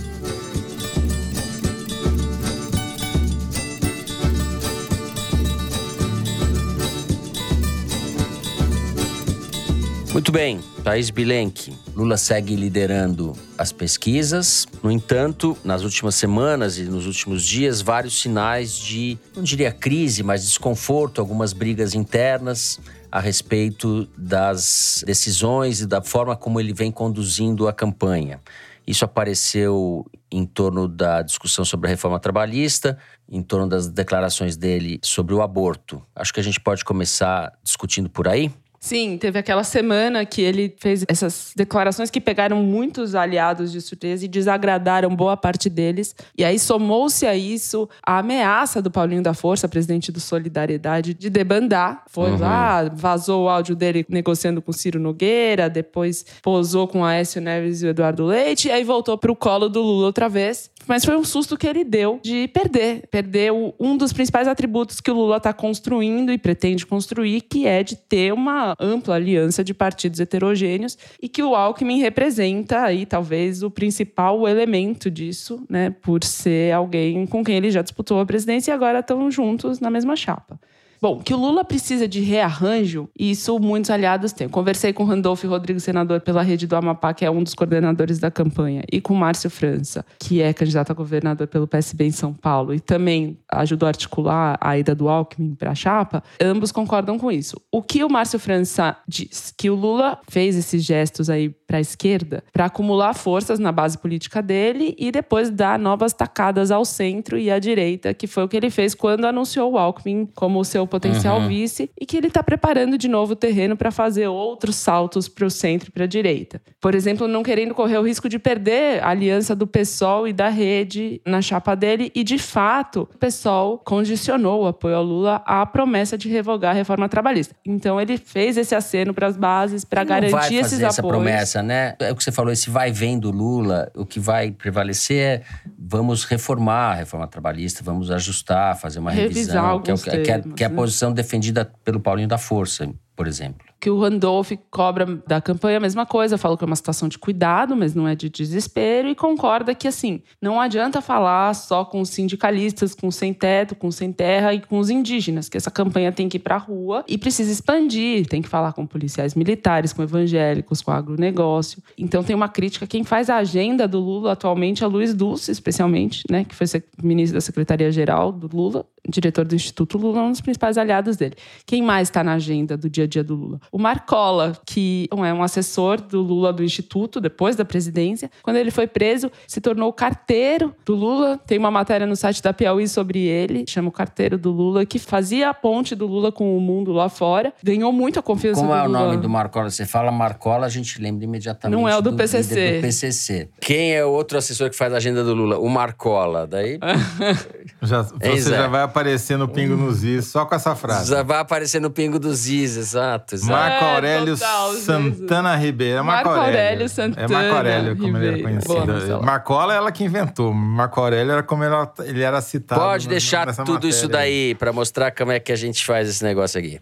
[10.16, 11.76] Muito bem, Thaís Bilenque.
[11.94, 14.66] Lula segue liderando as pesquisas.
[14.82, 20.22] No entanto, nas últimas semanas e nos últimos dias, vários sinais de, não diria crise,
[20.22, 22.80] mas desconforto, algumas brigas internas
[23.12, 28.40] a respeito das decisões e da forma como ele vem conduzindo a campanha.
[28.86, 32.96] Isso apareceu em torno da discussão sobre a reforma trabalhista,
[33.28, 36.02] em torno das declarações dele sobre o aborto.
[36.14, 38.50] Acho que a gente pode começar discutindo por aí.
[38.86, 44.24] Sim, teve aquela semana que ele fez essas declarações que pegaram muitos aliados de surpresa
[44.24, 46.14] e desagradaram boa parte deles.
[46.38, 51.28] E aí somou-se a isso a ameaça do Paulinho da Força, presidente do Solidariedade, de
[51.28, 52.04] debandar.
[52.06, 57.82] Foi lá, vazou o áudio dele negociando com Ciro Nogueira, depois posou com Aécio Neves
[57.82, 60.70] e o Eduardo Leite, e aí voltou pro colo do Lula outra vez.
[60.86, 63.08] Mas foi um susto que ele deu de perder.
[63.10, 67.82] Perdeu um dos principais atributos que o Lula está construindo e pretende construir, que é
[67.82, 73.62] de ter uma ampla aliança de partidos heterogêneos e que o Alckmin representa aí talvez
[73.62, 78.70] o principal elemento disso, né, por ser alguém com quem ele já disputou a presidência
[78.70, 80.58] e agora estão juntos na mesma chapa.
[81.00, 84.48] Bom, que o Lula precisa de rearranjo, isso muitos aliados têm.
[84.48, 88.30] Conversei com Randolfo Rodrigues, senador pela rede do Amapá, que é um dos coordenadores da
[88.30, 92.74] campanha, e com Márcio França, que é candidato a governador pelo PSB em São Paulo,
[92.74, 96.22] e também ajudou a articular a ida do Alckmin para a chapa.
[96.40, 97.60] Ambos concordam com isso.
[97.70, 99.52] O que o Márcio França diz?
[99.56, 103.98] Que o Lula fez esses gestos aí para a esquerda para acumular forças na base
[103.98, 108.48] política dele e depois dar novas tacadas ao centro e à direita, que foi o
[108.48, 111.48] que ele fez quando anunciou o Alckmin como seu seu potencial Uhum.
[111.48, 115.44] vice e que ele está preparando de novo o terreno para fazer outros saltos para
[115.46, 116.60] o centro e para a direita.
[116.80, 120.48] Por exemplo, não querendo correr o risco de perder a aliança do PSOL e da
[120.48, 122.10] rede na chapa dele.
[122.14, 126.74] E, de fato, o PSOL condicionou o apoio ao Lula à promessa de revogar a
[126.74, 127.54] reforma trabalhista.
[127.64, 131.00] Então, ele fez esse aceno para as bases para Não vai garantir fazer esses essa
[131.00, 131.16] apoios.
[131.16, 131.94] promessa, né?
[131.98, 135.42] É o que você falou, esse vai vem do Lula, o que vai prevalecer é
[135.78, 140.10] vamos reformar a reforma trabalhista, vamos ajustar, fazer uma Revisar revisão, que é, o- que
[140.10, 140.70] é- que é- termos, que é a?
[140.76, 143.66] Posição defendida pelo Paulinho da Força, por exemplo.
[143.80, 147.18] que o Randolph cobra da campanha a mesma coisa, falou que é uma situação de
[147.18, 152.00] cuidado, mas não é de desespero, e concorda que, assim, não adianta falar só com
[152.00, 156.10] os sindicalistas, com sem teto, com sem terra e com os indígenas, que essa campanha
[156.10, 160.02] tem que ir pra rua e precisa expandir, tem que falar com policiais militares, com
[160.02, 161.82] evangélicos, com agronegócio.
[161.98, 166.24] Então tem uma crítica, quem faz a agenda do Lula atualmente é Luiz Dulce, especialmente,
[166.30, 166.66] né, que foi
[167.02, 171.36] ministro da Secretaria-Geral do Lula, diretor do Instituto Lula, um dos principais aliados dele.
[171.64, 173.60] Quem mais está na agenda do dia a dia do Lula?
[173.72, 178.30] O Marcola, que é um assessor do Lula do Instituto, depois da presidência.
[178.42, 181.38] Quando ele foi preso, se tornou carteiro do Lula.
[181.46, 184.98] Tem uma matéria no site da Piauí sobre ele, chama o carteiro do Lula, que
[184.98, 187.52] fazia a ponte do Lula com o mundo lá fora.
[187.62, 188.98] Ganhou muito a confiança Como do é o Lula.
[189.06, 189.70] nome do Marcola?
[189.70, 192.76] Você fala Marcola, a gente lembra imediatamente Não é o do do PCC.
[192.76, 193.48] do PCC.
[193.60, 195.58] Quem é o outro assessor que faz a agenda do Lula?
[195.58, 196.46] O Marcola.
[196.46, 196.78] Daí
[197.82, 201.10] Já, você já vai aparecer no Pingo nos Is só com essa frase.
[201.10, 203.34] já vai aparecer no Pingo dos Is, exato.
[203.34, 203.52] exato.
[203.52, 205.98] Marco É, Aurélio total, Santana Ribeiro.
[205.98, 206.60] É Marco, Marco Aurélio.
[206.60, 208.64] Aurélio É Santana Marco Aurélio, como ele era Ribeiro.
[208.64, 209.22] Boa, conhecido.
[209.22, 210.52] Marcola é ela que inventou.
[210.52, 212.80] Marco Aurélio era como ele, ele era citado.
[212.80, 216.24] Pode deixar nessa tudo isso daí pra mostrar como é que a gente faz esse
[216.24, 216.80] negócio aqui.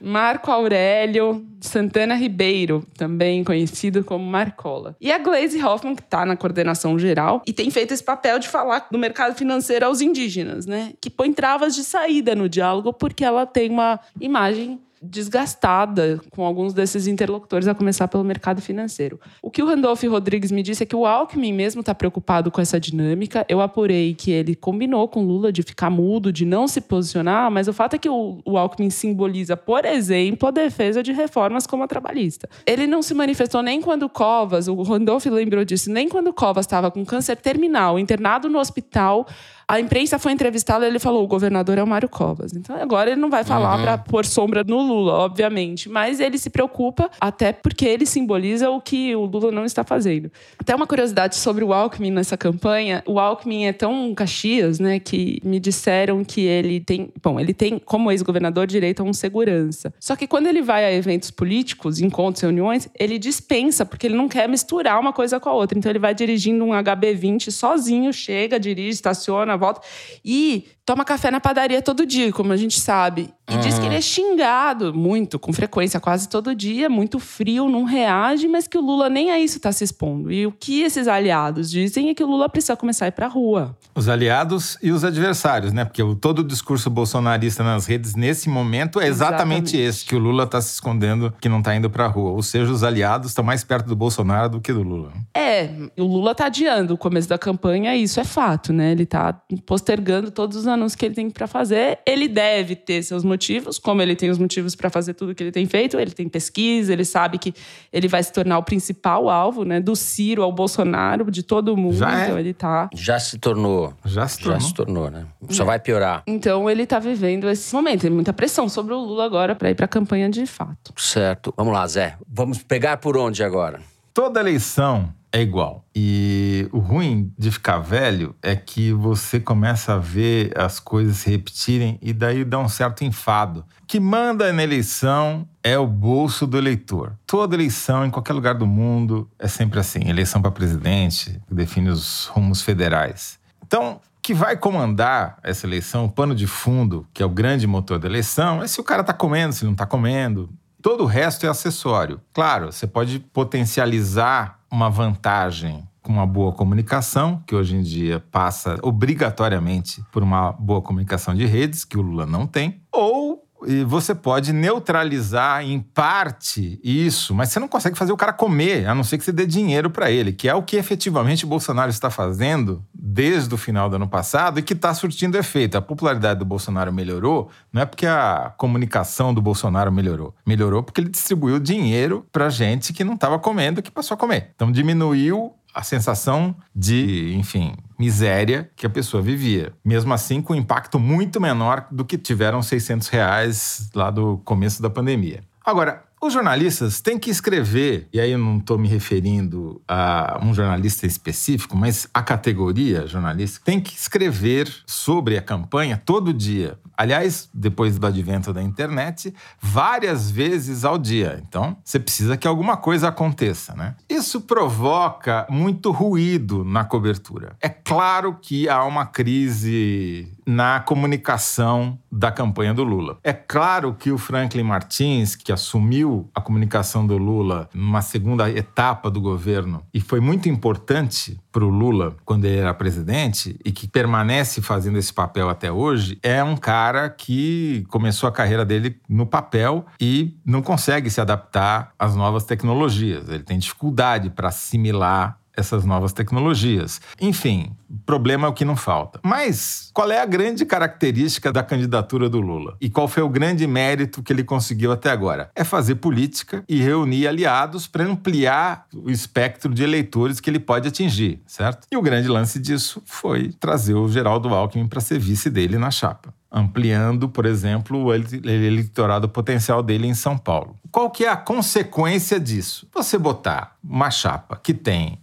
[0.00, 4.94] Marco Aurélio Santana Ribeiro, também conhecido como Marcola.
[5.00, 8.48] E a Glaze Hoffman, que está na coordenação geral e tem feito esse papel de
[8.48, 10.92] falar do mercado financeiro aos indígenas, né?
[11.00, 16.72] Que põe travas de saída no diálogo porque ela tem uma imagem desgastada com alguns
[16.72, 19.20] desses interlocutores, a começar pelo mercado financeiro.
[19.42, 22.60] O que o Randolph Rodrigues me disse é que o Alckmin mesmo está preocupado com
[22.60, 23.44] essa dinâmica.
[23.48, 27.68] Eu apurei que ele combinou com Lula de ficar mudo, de não se posicionar, mas
[27.68, 31.86] o fato é que o, Alckmin simboliza, por exemplo, a defesa de reformas como a
[31.86, 32.48] trabalhista.
[32.66, 36.90] Ele não se manifestou nem quando Covas, o Randolph lembrou disso, nem quando Covas estava
[36.90, 39.26] com câncer terminal, internado no hospital.
[39.66, 42.52] A imprensa foi entrevistada e ele falou: o governador é o Mário Covas.
[42.52, 45.88] Então agora ele não vai falar para pôr sombra no Lula, obviamente.
[45.88, 50.30] Mas ele se preocupa, até porque ele simboliza o que o Lula não está fazendo.
[50.58, 55.40] Até uma curiosidade sobre o Alckmin nessa campanha: o Alckmin é tão Caxias, né, que
[55.44, 57.10] me disseram que ele tem.
[57.22, 59.92] Bom, ele tem, como ex-governador, direito a um segurança.
[59.98, 64.28] Só que quando ele vai a eventos políticos, encontros, reuniões, ele dispensa, porque ele não
[64.28, 65.78] quer misturar uma coisa com a outra.
[65.78, 69.80] Então ele vai dirigindo um HB20 sozinho, chega, dirige, estaciona, volta
[70.24, 73.32] e toma café na padaria todo dia, como a gente sabe.
[73.48, 77.84] E diz que ele é xingado muito, com frequência, quase todo dia, muito frio, não
[77.84, 80.32] reage, mas que o Lula nem a isso está se expondo.
[80.32, 83.26] E o que esses aliados dizem é que o Lula precisa começar a ir pra
[83.26, 83.76] rua.
[83.94, 85.84] Os aliados e os adversários, né?
[85.84, 89.76] Porque todo o discurso bolsonarista nas redes, nesse momento, é exatamente, Exatamente.
[89.76, 92.30] esse: que o Lula está se escondendo, que não está indo pra rua.
[92.30, 95.12] Ou seja, os aliados estão mais perto do Bolsonaro do que do Lula.
[95.36, 98.92] É, o Lula tá adiando o começo da campanha, isso é fato, né?
[98.92, 101.98] Ele tá postergando todos os anúncios que ele tem pra fazer.
[102.06, 105.50] Ele deve ter seus motivos, como ele tem os motivos pra fazer tudo que ele
[105.52, 105.98] tem feito.
[105.98, 107.52] Ele tem pesquisa, ele sabe que
[107.92, 109.80] ele vai se tornar o principal alvo, né?
[109.80, 111.96] Do Ciro ao Bolsonaro, de todo mundo.
[111.96, 112.24] Já é.
[112.24, 112.88] Então ele tá.
[112.94, 113.92] Já se tornou.
[114.04, 114.60] Já se Já tornou.
[114.60, 115.26] se tornou, né?
[115.50, 116.22] Só vai piorar.
[116.26, 118.02] Então ele tá vivendo esse momento.
[118.02, 120.92] Tem muita pressão sobre o Lula agora pra ir pra campanha de fato.
[120.96, 121.52] Certo.
[121.56, 122.16] Vamos lá, Zé.
[122.28, 123.80] Vamos pegar por onde agora?
[124.12, 125.84] Toda eleição é igual.
[125.92, 131.28] E o ruim de ficar velho é que você começa a ver as coisas se
[131.28, 133.64] repetirem e daí dá um certo enfado.
[133.82, 137.18] O que manda na eleição é o bolso do eleitor.
[137.26, 140.08] Toda eleição, em qualquer lugar do mundo, é sempre assim.
[140.08, 143.40] Eleição para presidente, que define os rumos federais.
[143.66, 147.98] Então, que vai comandar essa eleição, o pano de fundo, que é o grande motor
[147.98, 150.48] da eleição, é se o cara está comendo, se não está comendo.
[150.84, 152.20] Todo o resto é acessório.
[152.30, 158.78] Claro, você pode potencializar uma vantagem com uma boa comunicação, que hoje em dia passa
[158.82, 163.33] obrigatoriamente por uma boa comunicação de redes, que o Lula não tem, ou
[163.66, 168.86] e você pode neutralizar em parte isso, mas você não consegue fazer o cara comer,
[168.86, 171.48] a não ser que você dê dinheiro para ele, que é o que efetivamente o
[171.48, 175.76] Bolsonaro está fazendo desde o final do ano passado e que está surtindo efeito.
[175.76, 181.00] A popularidade do Bolsonaro melhorou, não é porque a comunicação do Bolsonaro melhorou, melhorou porque
[181.00, 184.50] ele distribuiu dinheiro para gente que não estava comendo, que passou a comer.
[184.54, 189.72] Então diminuiu a sensação de, enfim, miséria que a pessoa vivia.
[189.84, 194.80] Mesmo assim, com um impacto muito menor do que tiveram 600 reais lá do começo
[194.80, 195.42] da pandemia.
[195.64, 200.54] Agora, os jornalistas têm que escrever, e aí eu não estou me referindo a um
[200.54, 206.78] jornalista específico, mas a categoria jornalística tem que escrever sobre a campanha todo dia.
[206.96, 211.42] Aliás, depois do advento da internet, várias vezes ao dia.
[211.46, 213.96] Então, você precisa que alguma coisa aconteça, né?
[214.08, 217.56] Isso provoca muito ruído na cobertura.
[217.60, 223.18] É claro que há uma crise na comunicação da campanha do Lula.
[223.24, 229.10] É claro que o Franklin Martins, que assumiu a comunicação do Lula numa segunda etapa
[229.10, 233.86] do governo e foi muito importante para o Lula quando ele era presidente e que
[233.86, 239.24] permanece fazendo esse papel até hoje, é um cara que começou a carreira dele no
[239.24, 243.28] papel e não consegue se adaptar às novas tecnologias.
[243.28, 247.00] Ele tem dificuldade para assimilar essas novas tecnologias.
[247.20, 247.72] Enfim,
[248.04, 249.20] problema é o que não falta.
[249.22, 252.76] Mas qual é a grande característica da candidatura do Lula?
[252.80, 255.50] E qual foi o grande mérito que ele conseguiu até agora?
[255.54, 260.88] É fazer política e reunir aliados para ampliar o espectro de eleitores que ele pode
[260.88, 261.86] atingir, certo?
[261.90, 265.90] E o grande lance disso foi trazer o Geraldo Alckmin para ser vice dele na
[265.90, 270.76] chapa ampliando, por exemplo, o eleitorado potencial dele em São Paulo.
[270.90, 272.86] Qual que é a consequência disso?
[272.94, 275.18] Você botar uma chapa que tem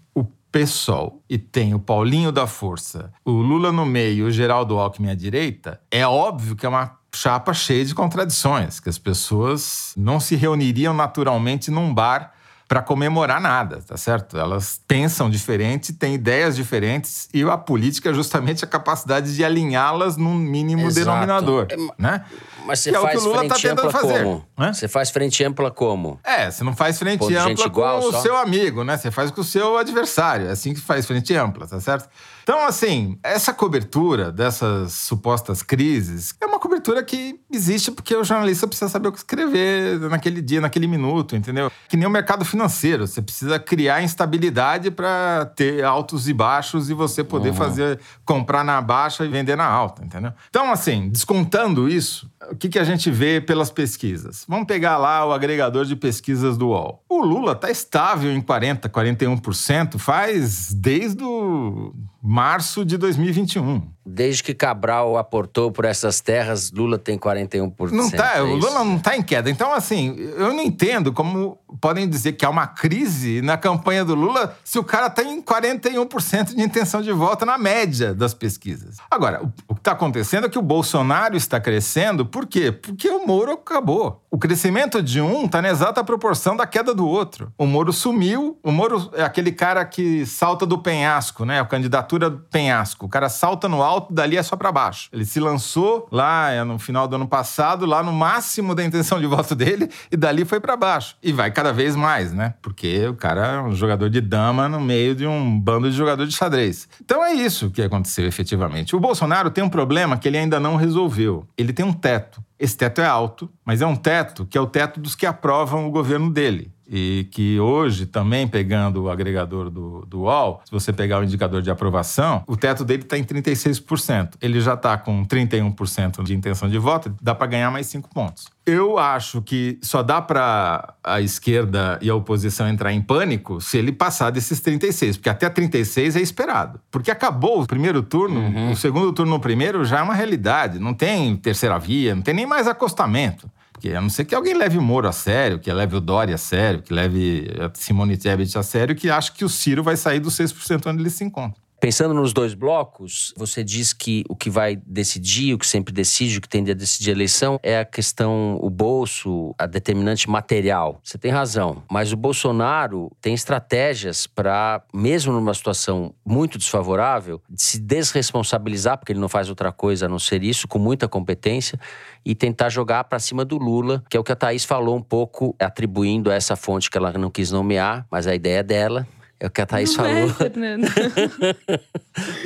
[0.51, 5.09] PSOL e tem o Paulinho da Força, o Lula no meio e o Geraldo Alckmin
[5.09, 10.19] à direita, é óbvio que é uma chapa cheia de contradições, que as pessoas não
[10.19, 12.33] se reuniriam naturalmente num bar
[12.71, 14.37] para comemorar nada, tá certo?
[14.37, 20.15] Elas pensam diferente, têm ideias diferentes e a política é justamente a capacidade de alinhá-las
[20.15, 21.05] num mínimo Exato.
[21.05, 22.23] denominador, é, né?
[22.65, 24.23] Mas você que faz é o que o Lula tá tentando fazer.
[24.23, 24.45] Como?
[24.57, 26.19] Você faz frente ampla como?
[26.23, 28.21] É, você não faz frente Pô, ampla com o só?
[28.21, 28.97] seu amigo, né?
[28.97, 30.47] Você faz com o seu adversário.
[30.47, 32.09] É assim que faz frente ampla, tá certo?
[32.43, 38.67] Então, assim, essa cobertura dessas supostas crises é uma cobertura que existe porque o jornalista
[38.67, 41.71] precisa saber o que escrever naquele dia, naquele minuto, entendeu?
[41.87, 43.07] Que nem o mercado financeiro.
[43.07, 47.55] Você precisa criar instabilidade para ter altos e baixos e você poder uhum.
[47.55, 50.33] fazer, comprar na baixa e vender na alta, entendeu?
[50.49, 54.45] Então, assim, descontando isso, o que, que a gente vê pelas pesquisas?
[54.47, 57.03] Vamos pegar lá o agregador de pesquisas do UOL.
[57.09, 63.81] O Lula está estável em 40%, 41%, faz desde o março de 2021.
[64.13, 67.91] Desde que Cabral aportou por essas terras, Lula tem 41%.
[67.91, 69.49] Não tá, é o Lula não está em queda.
[69.49, 74.13] Então, assim, eu não entendo como podem dizer que há uma crise na campanha do
[74.15, 78.97] Lula se o cara está em 41% de intenção de voto na média das pesquisas.
[79.09, 82.71] Agora, o que está acontecendo é que o Bolsonaro está crescendo, por quê?
[82.71, 84.21] Porque o Moro acabou.
[84.29, 87.51] O crescimento de um está na exata proporção da queda do outro.
[87.57, 91.59] O Moro sumiu, o Moro é aquele cara que salta do penhasco, né?
[91.59, 93.05] A candidatura do penhasco.
[93.05, 95.09] O cara salta no alto, dali é só para baixo.
[95.11, 99.19] Ele se lançou lá é, no final do ano passado, lá no máximo da intenção
[99.19, 101.15] de voto dele, e dali foi para baixo.
[101.21, 102.53] E vai cada vez mais, né?
[102.61, 106.25] Porque o cara é um jogador de dama no meio de um bando de jogador
[106.25, 106.87] de xadrez.
[107.03, 108.95] Então é isso que aconteceu efetivamente.
[108.95, 111.45] O Bolsonaro tem um problema que ele ainda não resolveu.
[111.57, 112.43] Ele tem um teto.
[112.59, 115.87] Esse teto é alto, mas é um teto que é o teto dos que aprovam
[115.87, 120.91] o governo dele e que hoje, também pegando o agregador do, do UOL, se você
[120.91, 124.33] pegar o indicador de aprovação, o teto dele está em 36%.
[124.41, 128.49] Ele já está com 31% de intenção de voto, dá para ganhar mais 5 pontos.
[128.65, 133.77] Eu acho que só dá para a esquerda e a oposição entrar em pânico se
[133.77, 136.79] ele passar desses 36, porque até 36 é esperado.
[136.91, 138.71] Porque acabou o primeiro turno, uhum.
[138.71, 142.33] o segundo turno no primeiro já é uma realidade, não tem terceira via, não tem
[142.33, 143.49] nem mais acostamento.
[143.81, 146.35] Porque a não ser que alguém leve o Moro a sério, que leve o Dória
[146.35, 149.97] a sério, que leve a Simone Tebet a sério, que acha que o Ciro vai
[149.97, 151.59] sair dos 6% onde ele se encontra.
[151.81, 156.37] Pensando nos dois blocos, você diz que o que vai decidir, o que sempre decide,
[156.37, 160.99] o que tende a decidir a eleição é a questão, o bolso, a determinante material.
[161.03, 167.79] Você tem razão, mas o Bolsonaro tem estratégias para, mesmo numa situação muito desfavorável, se
[167.79, 171.79] desresponsabilizar, porque ele não faz outra coisa a não ser isso, com muita competência,
[172.23, 175.01] e tentar jogar para cima do Lula, que é o que a Thaís falou um
[175.01, 179.07] pouco, atribuindo a essa fonte que ela não quis nomear, mas a ideia é dela,
[179.41, 180.35] é o que a Thaís Não falou.
[180.39, 180.77] É,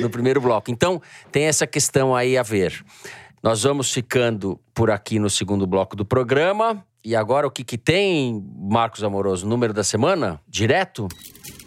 [0.00, 0.70] no primeiro bloco.
[0.70, 2.82] Então, tem essa questão aí a ver.
[3.42, 6.82] Nós vamos ficando por aqui no segundo bloco do programa.
[7.04, 9.46] E agora o que, que tem, Marcos Amoroso?
[9.46, 10.40] Número da semana?
[10.48, 11.06] Direto?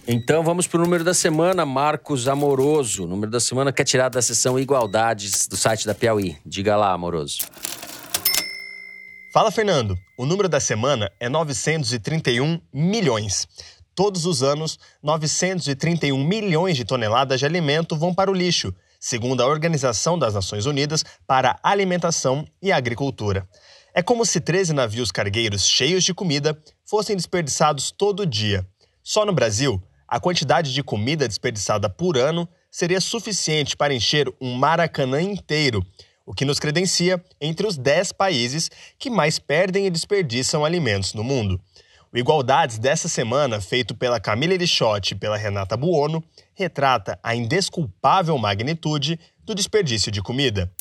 [0.08, 3.04] Então vamos para o número da semana, Marcos Amoroso.
[3.04, 6.36] O número da semana que é tirado da seção Igualdades do site da Piauí.
[6.44, 7.38] Diga lá, Amoroso.
[9.32, 9.96] Fala, Fernando.
[10.17, 13.48] O número da semana é 931 milhões.
[14.00, 19.45] Todos os anos, 931 milhões de toneladas de alimento vão para o lixo, segundo a
[19.45, 23.45] Organização das Nações Unidas para a Alimentação e Agricultura.
[23.93, 28.65] É como se 13 navios cargueiros cheios de comida fossem desperdiçados todo dia.
[29.04, 34.54] Só no Brasil, a quantidade de comida desperdiçada por ano seria suficiente para encher um
[34.54, 35.85] Maracanã inteiro,
[36.25, 41.21] o que nos credencia entre os 10 países que mais perdem e desperdiçam alimentos no
[41.21, 41.60] mundo.
[42.12, 46.24] O Igualdades dessa semana, feito pela Camila Erichotti e pela Renata Buono,
[46.56, 50.72] retrata a indesculpável magnitude do desperdício de comida.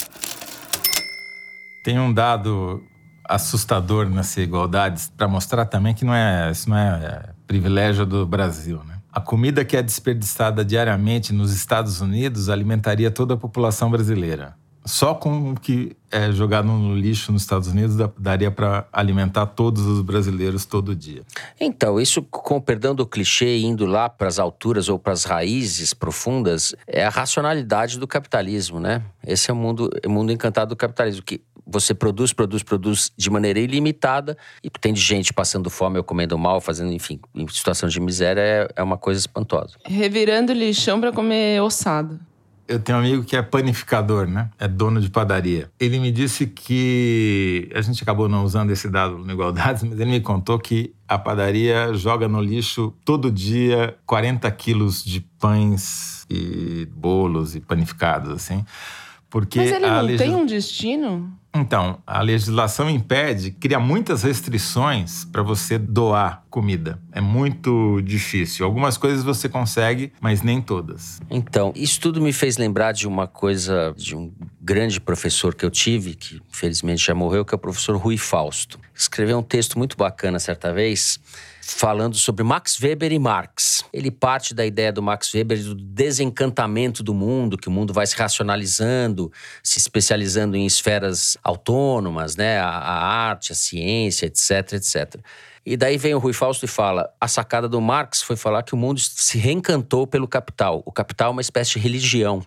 [1.84, 2.82] Tem um dado
[3.28, 8.82] assustador nessa igualdade para mostrar também que não é, isso não é privilégio do Brasil,
[8.84, 8.98] né?
[9.12, 14.56] A comida que é desperdiçada diariamente nos Estados Unidos alimentaria toda a população brasileira.
[14.88, 19.84] Só com o que é jogado no lixo nos Estados Unidos daria para alimentar todos
[19.84, 21.22] os brasileiros todo dia.
[21.60, 25.92] Então, isso, com perdão do clichê, indo lá para as alturas ou para as raízes
[25.92, 29.02] profundas, é a racionalidade do capitalismo, né?
[29.26, 33.28] Esse é o mundo, o mundo encantado do capitalismo, que você produz, produz, produz de
[33.28, 38.00] maneira ilimitada e tem gente passando fome ou comendo mal, fazendo, enfim, em situação de
[38.00, 39.76] miséria, é, é uma coisa espantosa.
[39.84, 42.18] Revirando lixão para comer ossado.
[42.68, 44.50] Eu tenho um amigo que é panificador, né?
[44.58, 45.70] É dono de padaria.
[45.80, 47.70] Ele me disse que.
[47.74, 51.18] A gente acabou não usando esse dado no Igualdades, mas ele me contou que a
[51.18, 58.64] padaria joga no lixo todo dia 40 quilos de pães e bolos e panificados, assim.
[59.30, 60.26] Porque Mas ele não legisla...
[60.26, 61.38] tem um destino?
[61.60, 67.00] Então, a legislação impede, cria muitas restrições para você doar comida.
[67.12, 68.64] É muito difícil.
[68.64, 71.20] Algumas coisas você consegue, mas nem todas.
[71.28, 75.70] Então, isso tudo me fez lembrar de uma coisa, de um grande professor que eu
[75.70, 78.78] tive, que infelizmente já morreu, que é o professor Rui Fausto.
[78.94, 81.18] Escreveu um texto muito bacana certa vez
[81.74, 83.84] falando sobre Max Weber e Marx.
[83.92, 88.06] Ele parte da ideia do Max Weber do desencantamento do mundo, que o mundo vai
[88.06, 89.30] se racionalizando,
[89.62, 92.58] se especializando em esferas autônomas, né?
[92.58, 95.16] A, a arte, a ciência, etc, etc.
[95.64, 98.74] E daí vem o Rui Fausto e fala: a sacada do Marx foi falar que
[98.74, 100.82] o mundo se reencantou pelo capital.
[100.86, 102.42] O capital é uma espécie de religião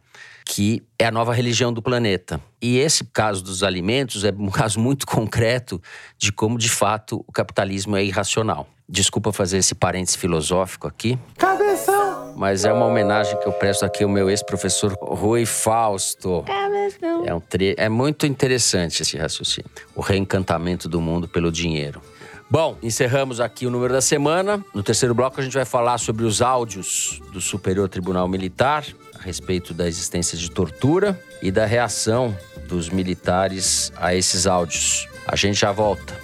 [0.45, 2.39] que é a nova religião do planeta.
[2.61, 5.81] E esse caso dos alimentos é um caso muito concreto
[6.17, 8.67] de como, de fato, o capitalismo é irracional.
[8.87, 11.17] Desculpa fazer esse parênteses filosófico aqui.
[11.37, 12.33] Cabeção!
[12.35, 16.43] Mas é uma homenagem que eu presto aqui ao meu ex-professor Rui Fausto.
[16.45, 17.23] Cabeção!
[17.25, 17.73] É, um tre...
[17.77, 19.71] é muito interessante esse raciocínio.
[19.95, 22.01] O reencantamento do mundo pelo dinheiro.
[22.49, 24.61] Bom, encerramos aqui o número da semana.
[24.75, 28.83] No terceiro bloco, a gente vai falar sobre os áudios do Superior Tribunal Militar
[29.21, 32.35] a respeito da existência de tortura e da reação
[32.67, 35.07] dos militares a esses áudios.
[35.27, 36.19] A gente já volta.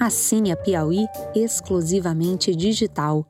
[0.00, 3.24] Assine a Piauí exclusivamente digital.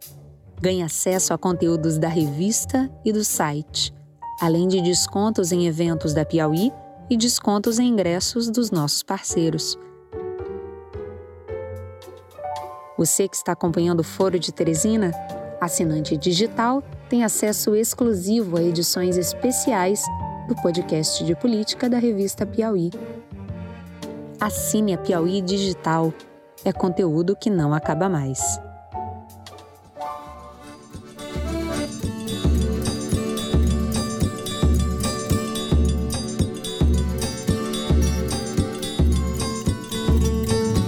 [0.62, 3.92] Ganhe acesso a conteúdos da revista e do site,
[4.40, 6.72] além de descontos em eventos da Piauí
[7.10, 9.76] e descontos em ingressos dos nossos parceiros.
[13.00, 15.10] Você que está acompanhando o Foro de Teresina,
[15.58, 20.04] assinante digital, tem acesso exclusivo a edições especiais
[20.46, 22.90] do podcast de política da revista Piauí.
[24.38, 26.12] Assine a Piauí Digital.
[26.62, 28.60] É conteúdo que não acaba mais.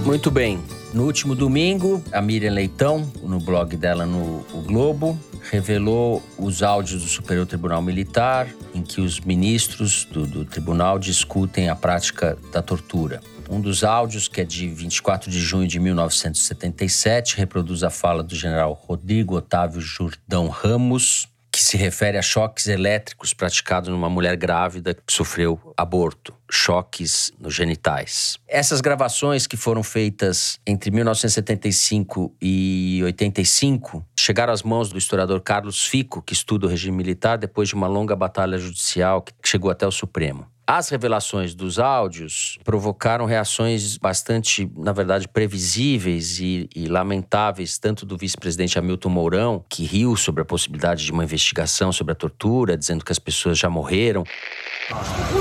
[0.05, 0.72] Muito bem.
[0.93, 5.19] No último domingo, a Miriam Leitão, no blog dela no o Globo,
[5.51, 11.71] revelou os áudios do Superior Tribunal Militar, em que os ministros do, do tribunal discutem
[11.71, 13.23] a prática da tortura.
[13.49, 18.35] Um dos áudios, que é de 24 de junho de 1977, reproduz a fala do
[18.35, 24.95] general Rodrigo Otávio Jordão Ramos, que se refere a choques elétricos praticados numa mulher grávida
[24.95, 28.39] que sofreu aborto, choques nos genitais.
[28.49, 35.87] Essas gravações que foram feitas entre 1975 e 85 chegaram às mãos do historiador Carlos
[35.87, 39.87] Fico, que estuda o regime militar depois de uma longa batalha judicial que chegou até
[39.87, 40.52] o Supremo.
[40.67, 48.17] As revelações dos áudios provocaram reações bastante, na verdade, previsíveis e, e lamentáveis, tanto do
[48.17, 53.05] vice-presidente Hamilton Mourão, que riu sobre a possibilidade de uma investigação sobre a tortura, dizendo
[53.05, 54.25] que as pessoas já morreram.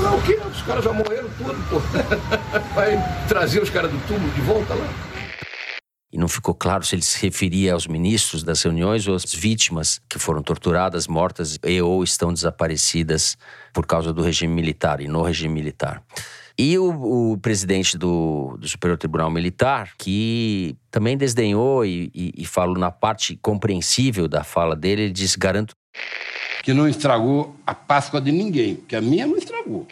[0.02, 0.38] Não, o quê?
[0.50, 1.78] Os caras já morreram tudo, pô.
[2.74, 2.98] Vai
[3.28, 5.11] trazer os caras do túmulo de volta lá.
[6.12, 9.98] E não ficou claro se ele se referia aos ministros das reuniões ou às vítimas
[10.08, 13.38] que foram torturadas, mortas e ou estão desaparecidas
[13.72, 16.02] por causa do regime militar e no regime militar.
[16.58, 22.44] E o, o presidente do, do, Superior Tribunal Militar, que também desdenhou e, e, e
[22.44, 25.74] falou na parte compreensível da fala dele, ele disse: garanto.
[26.62, 29.86] Que não estragou a Páscoa de ninguém, porque a minha não estragou.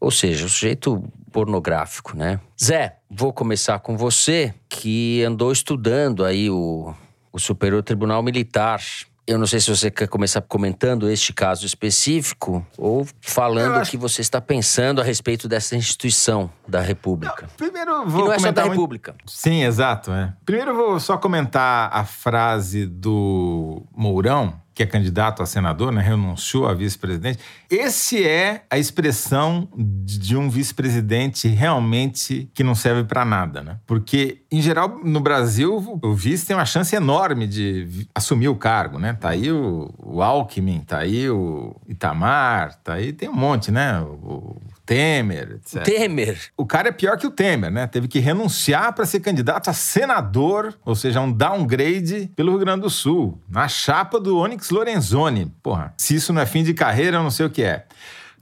[0.00, 1.02] Ou seja, o sujeito
[1.34, 2.38] pornográfico, né?
[2.62, 6.94] Zé, vou começar com você, que andou estudando aí o,
[7.32, 8.80] o Superior Tribunal Militar.
[9.26, 13.88] Eu não sei se você quer começar comentando este caso específico ou falando acho...
[13.88, 17.42] o que você está pensando a respeito dessa instituição da República.
[17.42, 19.14] Não, primeiro vou não é comentar só da República.
[19.26, 20.12] Sim, exato.
[20.12, 20.32] É.
[20.46, 26.66] Primeiro vou só comentar a frase do Mourão, que é candidato a senador, né, renunciou
[26.66, 27.38] a vice-presidente.
[27.70, 33.78] Esse é a expressão de um vice-presidente realmente que não serve para nada, né?
[33.86, 38.98] Porque em geral no Brasil o vice tem uma chance enorme de assumir o cargo,
[38.98, 39.12] né?
[39.12, 44.00] Tá aí o, o Alckmin, tá aí o Itamar, tá aí tem um monte, né?
[44.00, 45.82] O, Temer, etc.
[45.82, 46.38] Temer.
[46.56, 47.86] O cara é pior que o Temer, né?
[47.86, 52.82] Teve que renunciar para ser candidato a senador, ou seja, um downgrade pelo Rio Grande
[52.82, 55.52] do Sul, na chapa do Onyx Lorenzoni.
[55.62, 57.86] Porra, se isso não é fim de carreira, eu não sei o que é.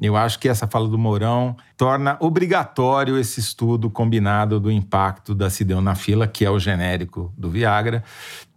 [0.01, 5.49] Eu acho que essa fala do Mourão torna obrigatório esse estudo combinado do impacto da
[5.49, 8.03] sildenafila, que é o genérico do Viagra,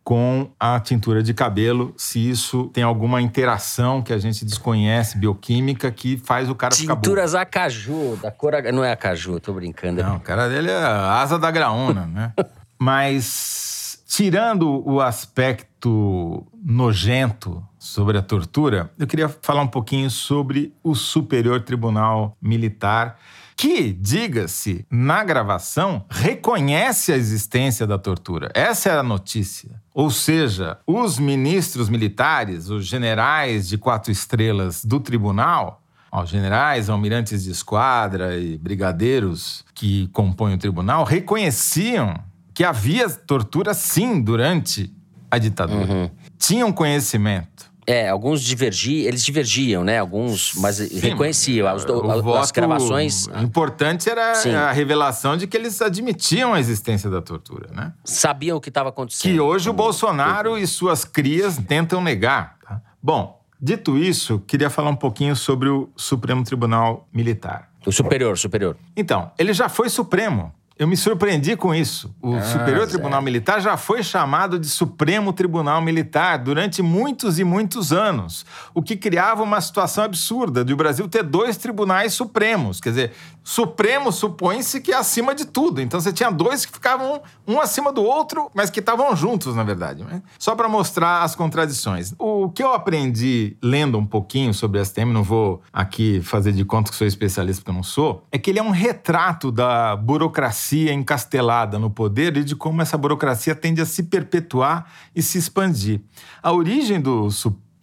[0.05, 5.91] com a tintura de cabelo, se isso tem alguma interação que a gente desconhece, bioquímica,
[5.91, 8.53] que faz o cara ficar Tinturas acaju, da cor...
[8.71, 10.03] Não é acaju, tô brincando.
[10.03, 12.33] Não, o cara dele é asa da graúna, né?
[12.77, 20.93] Mas, tirando o aspecto nojento sobre a tortura, eu queria falar um pouquinho sobre o
[20.93, 23.17] Superior Tribunal Militar,
[23.55, 28.51] que, diga-se, na gravação, reconhece a existência da tortura.
[28.53, 29.81] Essa é a notícia.
[29.93, 35.81] Ou seja, os ministros militares, os generais de quatro estrelas do tribunal,
[36.11, 42.13] os generais, almirantes de esquadra e brigadeiros que compõem o tribunal, reconheciam
[42.53, 44.93] que havia tortura sim durante
[45.29, 45.91] a ditadura.
[45.91, 46.09] Uhum.
[46.37, 47.71] Tinham conhecimento.
[47.87, 49.99] É, alguns divergiam, eles divergiam, né?
[49.99, 51.67] Alguns, mas Sim, reconheciam.
[51.67, 53.27] As, o as gravações.
[53.27, 54.55] O importante era Sim.
[54.55, 57.93] a revelação de que eles admitiam a existência da tortura, né?
[58.03, 59.31] Sabiam o que estava acontecendo.
[59.31, 62.57] Que hoje o Bolsonaro e suas crias tentam negar.
[62.63, 62.81] Tá?
[63.01, 67.69] Bom, dito isso, queria falar um pouquinho sobre o Supremo Tribunal Militar.
[67.85, 68.75] O superior, superior.
[68.97, 70.51] Então, ele já foi Supremo.
[70.77, 72.13] Eu me surpreendi com isso.
[72.21, 77.45] O ah, Superior Tribunal Militar já foi chamado de Supremo Tribunal Militar durante muitos e
[77.45, 82.81] muitos anos, o que criava uma situação absurda de o Brasil ter dois tribunais supremos.
[82.81, 83.11] Quer dizer,
[83.45, 85.79] Supremo supõe-se que é acima de tudo.
[85.79, 89.63] Então você tinha dois que ficavam um acima do outro, mas que estavam juntos, na
[89.63, 90.03] verdade.
[90.03, 90.23] Né?
[90.39, 92.15] Só para mostrar as contradições.
[92.17, 96.89] O que eu aprendi lendo um pouquinho sobre tema, não vou aqui fazer de conta
[96.89, 100.91] que sou especialista porque eu não sou, é que ele é um retrato da burocracia
[100.91, 106.01] encastelada no poder e de como essa burocracia tende a se perpetuar e se expandir.
[106.41, 107.29] A origem do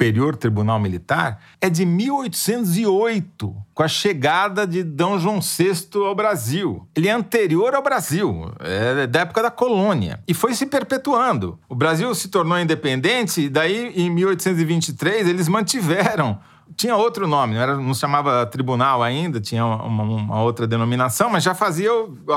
[0.03, 5.05] Superior Tribunal Militar é de 1808, com a chegada de D.
[5.20, 6.88] João VI ao Brasil.
[6.96, 11.57] Ele é anterior ao Brasil, é da época da colônia, e foi se perpetuando.
[11.68, 16.40] O Brasil se tornou independente e daí, em 1823, eles mantiveram
[16.74, 21.44] tinha outro nome, não, era, não chamava tribunal ainda, tinha uma, uma, outra denominação, mas
[21.44, 21.90] já fazia,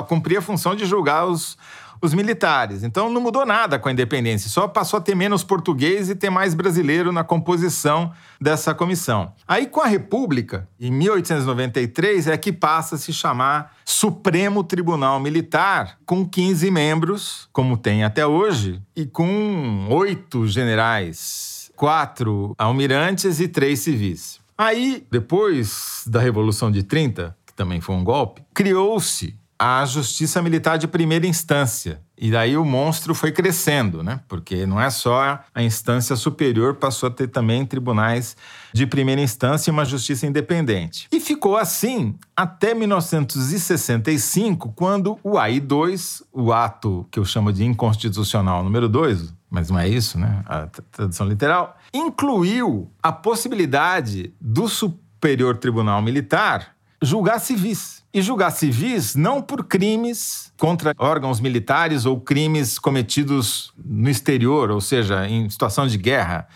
[0.10, 1.58] cumpria a função de julgar os,
[2.02, 2.84] os militares.
[2.84, 6.30] Então não mudou nada com a independência, só passou a ter menos português e ter
[6.30, 9.34] mais brasileiro na composição dessa comissão.
[9.48, 15.98] Aí com a República, em 1893, é que passa a se chamar Supremo Tribunal Militar,
[16.06, 23.80] com 15 membros, como tem até hoje, e com oito generais quatro almirantes e três
[23.80, 24.40] civis.
[24.58, 30.78] Aí, depois da Revolução de 30, que também foi um golpe, criou-se a Justiça Militar
[30.78, 32.02] de Primeira Instância.
[32.18, 34.22] E daí o monstro foi crescendo, né?
[34.28, 38.38] Porque não é só a instância superior, passou a ter também tribunais
[38.74, 41.08] de primeira instância e uma justiça independente.
[41.12, 48.64] E ficou assim até 1965, quando o AI-2, o ato que eu chamo de inconstitucional
[48.64, 50.42] número 2, mas não é isso, né?
[50.46, 58.04] A tradução literal, incluiu a possibilidade do Superior Tribunal Militar julgar civis.
[58.16, 64.80] E julgar civis não por crimes contra órgãos militares ou crimes cometidos no exterior, ou
[64.80, 66.48] seja, em situação de guerra,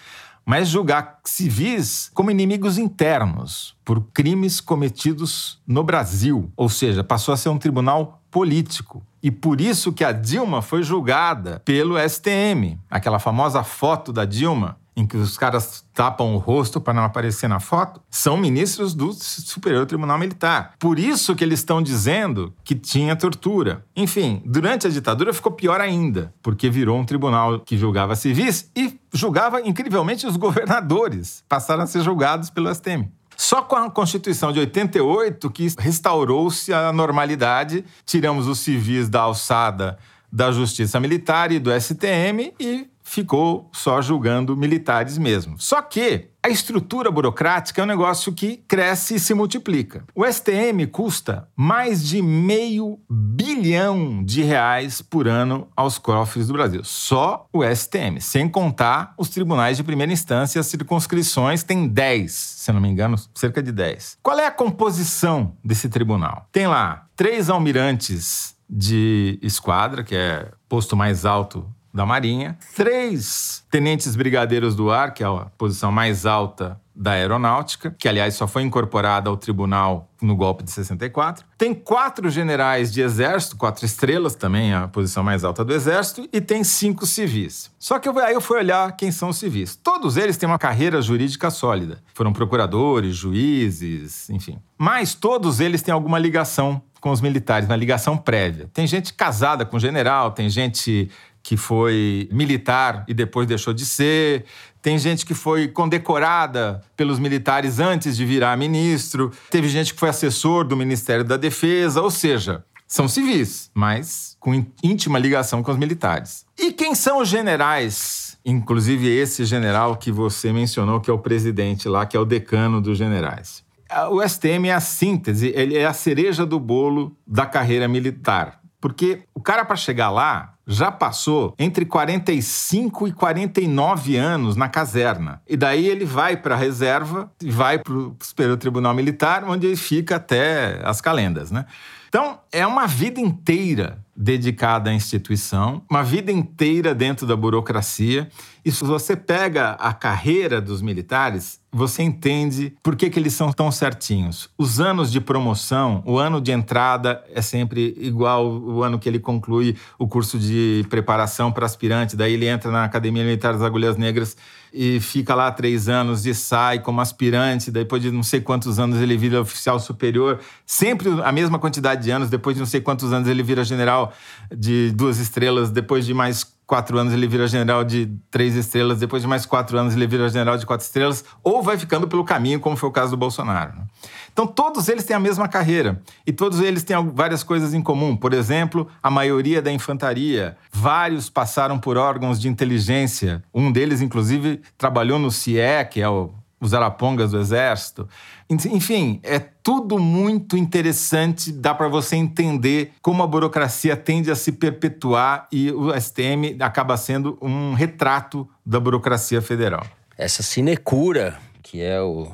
[0.46, 6.50] mas julgar civis como inimigos internos por crimes cometidos no Brasil.
[6.56, 9.04] Ou seja, passou a ser um tribunal político.
[9.22, 12.80] E por isso que a Dilma foi julgada pelo STM.
[12.90, 17.48] Aquela famosa foto da Dilma em que os caras tapam o rosto para não aparecer
[17.48, 20.74] na foto, são ministros do Superior Tribunal Militar.
[20.78, 23.86] Por isso que eles estão dizendo que tinha tortura.
[23.96, 29.00] Enfim, durante a ditadura ficou pior ainda, porque virou um tribunal que julgava civis e
[29.14, 31.44] julgava incrivelmente os governadores.
[31.48, 33.10] Passaram a ser julgados pelo STM.
[33.38, 39.98] Só com a Constituição de 88 que restaurou-se a normalidade, tiramos os civis da alçada
[40.32, 45.56] da Justiça Militar e do STM e ficou só julgando militares mesmo.
[45.58, 50.06] Só que a estrutura burocrática é um negócio que cresce e se multiplica.
[50.14, 56.84] O STM custa mais de meio bilhão de reais por ano aos cofres do Brasil.
[56.84, 62.72] Só o STM, sem contar os tribunais de primeira instância, as circunscrições, tem 10, se
[62.72, 64.20] não me engano, cerca de 10.
[64.22, 66.48] Qual é a composição desse tribunal?
[66.52, 74.16] Tem lá três almirantes de esquadra, que é posto mais alto da Marinha, três tenentes
[74.16, 78.62] brigadeiros do ar, que é a posição mais alta da aeronáutica, que aliás só foi
[78.62, 81.46] incorporada ao tribunal no golpe de 64.
[81.58, 86.42] Tem quatro generais de exército, quatro estrelas também, a posição mais alta do exército, e
[86.42, 87.72] tem cinco civis.
[87.80, 89.78] Só que eu, aí eu fui olhar quem são os civis.
[89.78, 92.04] Todos eles têm uma carreira jurídica sólida.
[92.14, 94.60] Foram procuradores, juízes, enfim.
[94.78, 98.70] Mas todos eles têm alguma ligação com os militares, uma ligação prévia.
[98.74, 101.10] Tem gente casada com general, tem gente
[101.50, 104.46] que foi militar e depois deixou de ser.
[104.84, 109.32] Tem gente que foi condecorada pelos militares antes de virar ministro.
[109.50, 112.04] Teve gente que foi assessor do Ministério da Defesa.
[112.04, 116.46] Ou seja, são civis, mas com íntima ligação com os militares.
[116.56, 118.38] E quem são os generais?
[118.46, 122.80] Inclusive esse general que você mencionou, que é o presidente lá, que é o decano
[122.80, 123.64] dos generais.
[124.12, 128.60] O STM é a síntese, ele é a cereja do bolo da carreira militar.
[128.80, 135.42] Porque o cara, para chegar lá, já passou entre 45 e 49 anos na caserna.
[135.50, 139.66] E daí ele vai para a reserva e vai para o Superior Tribunal Militar, onde
[139.66, 141.66] ele fica até as calendas, né?
[142.08, 148.28] Então, é uma vida inteira dedicada à instituição, uma vida inteira dentro da burocracia.
[148.70, 153.52] E se você pega a carreira dos militares, você entende por que, que eles são
[153.52, 154.48] tão certinhos.
[154.56, 159.18] Os anos de promoção, o ano de entrada é sempre igual o ano que ele
[159.18, 163.98] conclui o curso de preparação para aspirante, daí ele entra na Academia Militar das Agulhas
[163.98, 164.38] Negras
[164.72, 169.02] e fica lá três anos e sai como aspirante, depois de não sei quantos anos
[169.02, 173.12] ele vira oficial superior, sempre a mesma quantidade de anos, depois de não sei quantos
[173.12, 174.14] anos ele vira general
[174.56, 179.24] de duas estrelas, depois de mais quatro anos ele vira general de três estrelas, depois
[179.24, 182.60] de mais quatro anos ele vira general de quatro estrelas, ou vai ficando pelo caminho,
[182.60, 183.76] como foi o caso do Bolsonaro.
[183.76, 183.86] Né?
[184.32, 188.16] Então, todos eles têm a mesma carreira e todos eles têm várias coisas em comum.
[188.16, 193.44] Por exemplo, a maioria da infantaria, vários passaram por órgãos de inteligência.
[193.52, 196.30] Um deles, inclusive, trabalhou no CIE, que é o
[196.60, 198.08] os arapongas do exército.
[198.50, 204.52] Enfim, é tudo muito interessante, dá para você entender como a burocracia tende a se
[204.52, 209.86] perpetuar e o STM acaba sendo um retrato da burocracia federal.
[210.18, 212.30] Essa sinecura, que é o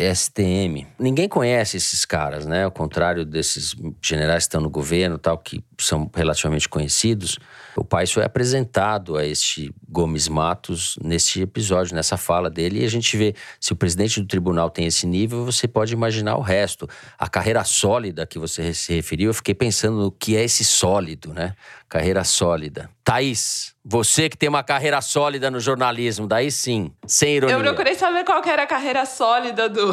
[0.00, 0.86] STM.
[0.98, 2.64] Ninguém conhece esses caras, né?
[2.64, 7.38] Ao contrário desses generais que estão no governo, tal, que são relativamente conhecidos.
[7.76, 12.88] O País foi apresentado a este Gomes Matos nesse episódio, nessa fala dele, e a
[12.88, 16.88] gente vê se o presidente do tribunal tem esse nível, você pode imaginar o resto.
[17.18, 21.32] A carreira sólida que você se referiu, eu fiquei pensando no que é esse sólido,
[21.32, 21.54] né?
[21.88, 22.88] Carreira sólida.
[23.04, 27.56] Thaís, você que tem uma carreira sólida no jornalismo, daí sim, sem ironia.
[27.56, 29.90] Eu procurei saber qual era a carreira sólida do,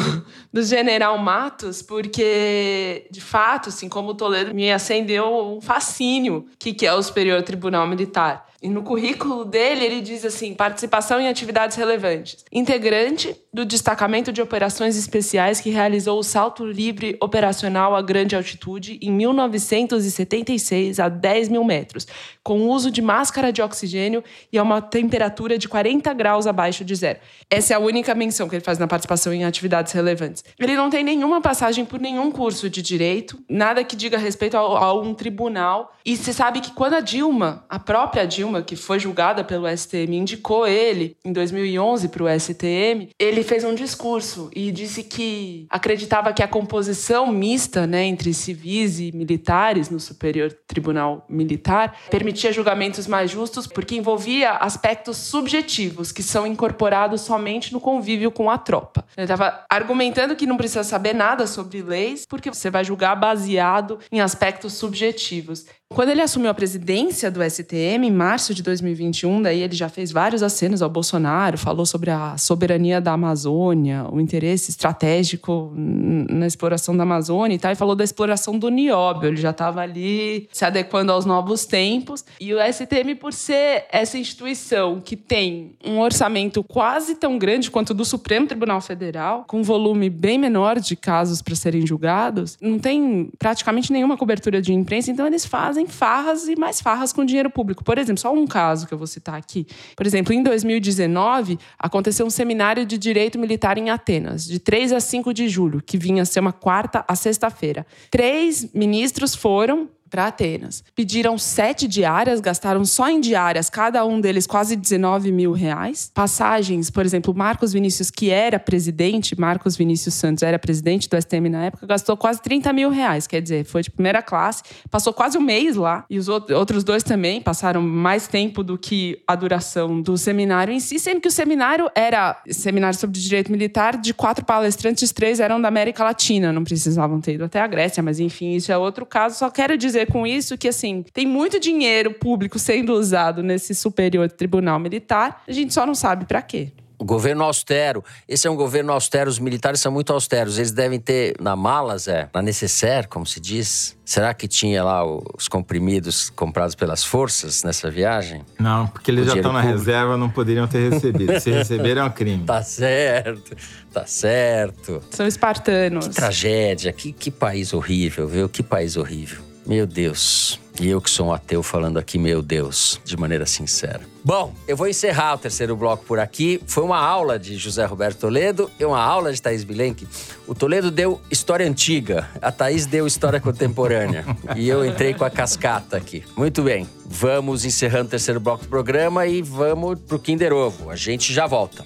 [0.53, 6.75] do general Matos, porque, de fato, assim, como o Toledo me acendeu um fascínio, que,
[6.75, 8.46] que é o Superior Tribunal Militar.
[8.61, 12.43] E no currículo dele, ele diz assim: participação em atividades relevantes.
[12.51, 18.99] Integrante do destacamento de operações especiais que realizou o salto livre operacional a grande altitude
[19.01, 22.07] em 1976 a 10 mil metros,
[22.43, 26.95] com uso de máscara de oxigênio e a uma temperatura de 40 graus abaixo de
[26.95, 27.19] zero.
[27.49, 30.43] Essa é a única menção que ele faz na participação em atividades relevantes.
[30.59, 34.59] Ele não tem nenhuma passagem por nenhum curso de direito, nada que diga respeito a,
[34.59, 35.93] a um tribunal.
[36.05, 39.67] E se sabe que quando a Dilma, a própria Dilma, Dilma, que foi julgada pelo
[39.67, 45.67] STM, indicou ele em 2011 para o STM, ele fez um discurso e disse que
[45.69, 52.53] acreditava que a composição mista né, entre civis e militares no Superior Tribunal Militar permitia
[52.53, 58.57] julgamentos mais justos porque envolvia aspectos subjetivos que são incorporados somente no convívio com a
[58.57, 59.05] tropa.
[59.17, 63.99] Ele estava argumentando que não precisa saber nada sobre leis porque você vai julgar baseado
[64.11, 65.65] em aspectos subjetivos.
[65.89, 70.11] Quando ele assumiu a presidência do STM, em março de 2021, daí ele já fez
[70.11, 76.95] vários acenos ao Bolsonaro, falou sobre a soberania da Amazônia, o interesse estratégico na exploração
[76.95, 79.29] da Amazônia e tal, e falou da exploração do nióbio.
[79.29, 82.25] Ele já estava ali se adequando aos novos tempos.
[82.39, 87.91] E o STM, por ser essa instituição que tem um orçamento quase tão grande quanto
[87.91, 92.57] o do Supremo Tribunal Federal, com um volume bem menor de casos para serem julgados,
[92.61, 97.23] não tem praticamente nenhuma cobertura de imprensa, então eles fazem farras e mais farras com
[97.23, 97.83] dinheiro público.
[97.83, 99.67] Por exemplo, só um caso que eu vou citar aqui.
[99.95, 104.99] Por exemplo, em 2019, aconteceu um seminário de direito militar em Atenas, de 3 a
[104.99, 107.85] 5 de julho, que vinha a ser uma quarta a sexta-feira.
[108.09, 110.83] Três ministros foram para Atenas.
[110.95, 116.11] Pediram sete diárias, gastaram só em diárias, cada um deles quase 19 mil reais.
[116.13, 121.49] Passagens, por exemplo, Marcos Vinícius, que era presidente, Marcos Vinícius Santos era presidente do STM
[121.49, 123.27] na época, gastou quase 30 mil reais.
[123.27, 126.05] Quer dizer, foi de primeira classe, passou quase um mês lá.
[126.09, 130.79] E os outros dois também passaram mais tempo do que a duração do seminário em
[130.79, 135.59] si, sendo que o seminário era seminário sobre direito militar de quatro palestrantes, três eram
[135.59, 139.05] da América Latina, não precisavam ter ido até a Grécia, mas enfim, isso é outro
[139.05, 139.37] caso.
[139.37, 143.73] Só quero dizer dizer com isso que, assim, tem muito dinheiro público sendo usado nesse
[143.73, 146.71] superior tribunal militar, a gente só não sabe para quê.
[146.99, 148.03] O governo austero.
[148.27, 150.57] Esse é um governo austero, os militares são muito austeros.
[150.57, 153.95] Eles devem ter na mala, Zé, na necessaire, como se diz.
[154.03, 158.41] Será que tinha lá os comprimidos comprados pelas forças nessa viagem?
[158.59, 161.39] Não, porque eles o já estão na reserva, não poderiam ter recebido.
[161.39, 162.43] Se receberam é um crime.
[162.45, 163.55] Tá certo,
[163.93, 164.99] tá certo.
[165.11, 166.07] São espartanos.
[166.07, 168.49] Que tragédia, que, que país horrível, viu?
[168.49, 169.46] Que país horrível.
[169.67, 170.59] Meu Deus.
[170.79, 174.01] E eu que sou um ateu falando aqui, meu Deus, de maneira sincera.
[174.23, 176.61] Bom, eu vou encerrar o terceiro bloco por aqui.
[176.67, 180.07] Foi uma aula de José Roberto Toledo e uma aula de Thaís Bilenque.
[180.45, 184.23] O Toledo deu história antiga, a Thaís deu história contemporânea.
[184.55, 186.23] e eu entrei com a cascata aqui.
[186.35, 190.91] Muito bem, vamos encerrando o terceiro bloco do programa e vamos pro Kinder Ovo.
[190.91, 191.83] A gente já volta.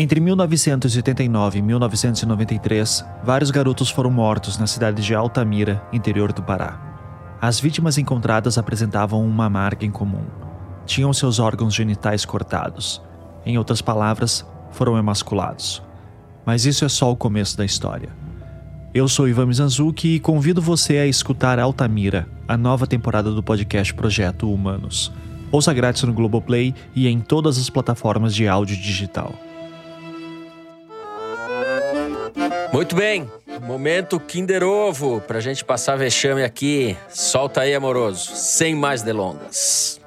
[0.00, 7.36] Entre 1989 e 1993, vários garotos foram mortos na cidade de Altamira, interior do Pará.
[7.40, 10.22] As vítimas encontradas apresentavam uma marca em comum.
[10.86, 13.02] Tinham seus órgãos genitais cortados.
[13.44, 15.82] Em outras palavras, foram emasculados.
[16.46, 18.10] Mas isso é só o começo da história.
[18.94, 23.92] Eu sou Ivan Mizanzuki e convido você a escutar Altamira, a nova temporada do podcast
[23.92, 25.10] Projeto Humanos.
[25.50, 29.34] Ouça grátis no Globoplay e em todas as plataformas de áudio digital.
[32.72, 33.30] Muito bem,
[33.62, 36.96] momento Kinder Ovo, pra gente passar vexame aqui.
[37.08, 40.00] Solta aí, amoroso, sem mais delongas.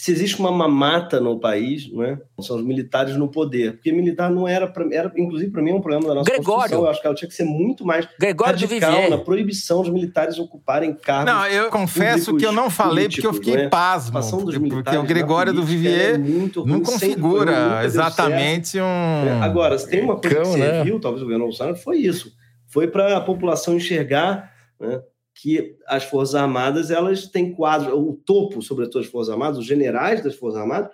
[0.00, 2.18] Se existe uma mamata no país, não é?
[2.40, 3.74] São os militares no poder.
[3.74, 6.54] Porque militar não era, pra, era inclusive para mim, um problema da nossa Gregório.
[6.54, 6.84] Constituição.
[6.84, 10.38] Eu acho que ela tinha que ser muito mais Gregório radical na proibição dos militares
[10.38, 13.68] ocuparem cargos Não, eu confesso que eu não falei porque eu fiquei é?
[13.68, 14.18] pasmo.
[14.40, 18.82] Porque, porque o Gregório do Vivier é não configura exatamente um...
[18.82, 20.82] É, agora, se tem uma coisa Cão, que você né?
[20.82, 22.32] viu, talvez o governo Bolsonaro, foi isso.
[22.68, 25.02] Foi para a população enxergar né,
[25.40, 30.22] que as Forças Armadas elas têm quadros, o topo, sobretudo as Forças Armadas, os generais
[30.22, 30.90] das Forças Armadas,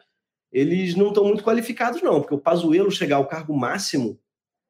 [0.53, 4.21] eles não estão muito qualificados, não, porque o Pazuello chegar ao cargo máximo,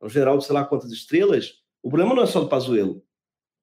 [0.01, 3.03] o general de sei lá quantas estrelas, o problema não é só do Pazuello,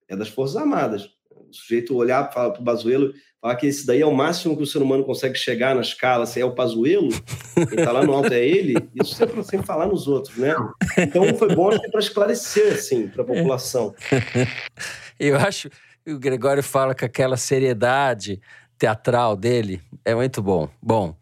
[0.07, 1.09] é das Forças Armadas.
[1.31, 4.67] O sujeito olhar para o Pazuello falar que esse daí é o máximo que o
[4.67, 7.09] ser humano consegue chegar na escala, se é o Pazuello,
[7.55, 10.55] quem está lá no alto é ele, isso sempre sem falar nos outros, né?
[10.97, 13.93] Então foi bom para esclarecer, assim, para a população.
[15.19, 15.69] Eu acho,
[16.07, 18.41] o Gregório fala com aquela seriedade
[18.77, 19.81] teatral dele.
[20.03, 20.67] É muito bom.
[20.81, 21.15] Bom,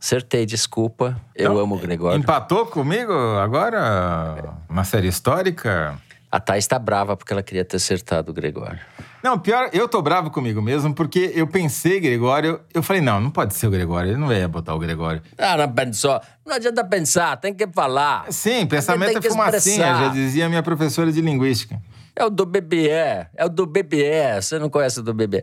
[0.00, 1.20] acertei, desculpa.
[1.34, 2.18] Eu então, amo o Gregório.
[2.18, 5.98] Empatou comigo agora na série histórica?
[6.30, 8.80] A Thais tá brava porque ela queria ter acertado o Gregório.
[9.22, 13.30] Não, pior, eu tô bravo comigo mesmo, porque eu pensei, Gregório, eu falei, não, não
[13.30, 15.22] pode ser o Gregório, ele não ia botar o Gregório.
[15.36, 16.18] Ah, não pensou.
[16.44, 18.32] Não adianta pensar, tem que falar.
[18.32, 21.78] Sim, pensamento é fumacinha, já dizia minha professora de linguística.
[22.14, 24.40] É o do BBE, é o do BBE.
[24.40, 25.42] Você não conhece o do BBE?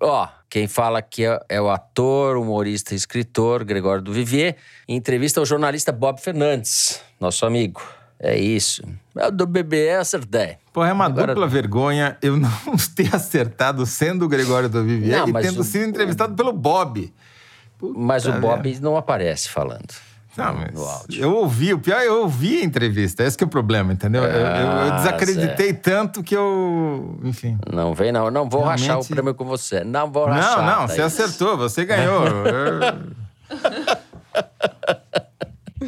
[0.00, 4.56] Ó, quem fala aqui é, é, o ator, humorista e escritor Gregório do Vivier,
[4.88, 7.82] em entrevista ao jornalista Bob Fernandes, nosso amigo.
[8.18, 8.82] É isso.
[9.16, 10.56] É o do BBE, acertei.
[10.72, 11.28] Pô, é uma Agora...
[11.28, 12.50] dupla vergonha eu não
[12.96, 15.64] ter acertado sendo o Gregório do Vivier não, e tendo o...
[15.64, 17.12] sido entrevistado pelo Bob.
[17.78, 19.94] Puta mas o Bob não aparece falando.
[20.36, 23.50] Não, mas eu ouvi, o pior é eu ouvi a entrevista, esse que é o
[23.50, 24.22] problema, entendeu?
[24.22, 27.58] Eu, eu, eu, ah, desacreditei tanto que eu, enfim.
[27.72, 28.82] Não vem não, não vou Realmente...
[28.82, 30.64] rachar o prêmio com você, não vou rachar.
[30.64, 32.22] Não, não, você acertou, você ganhou.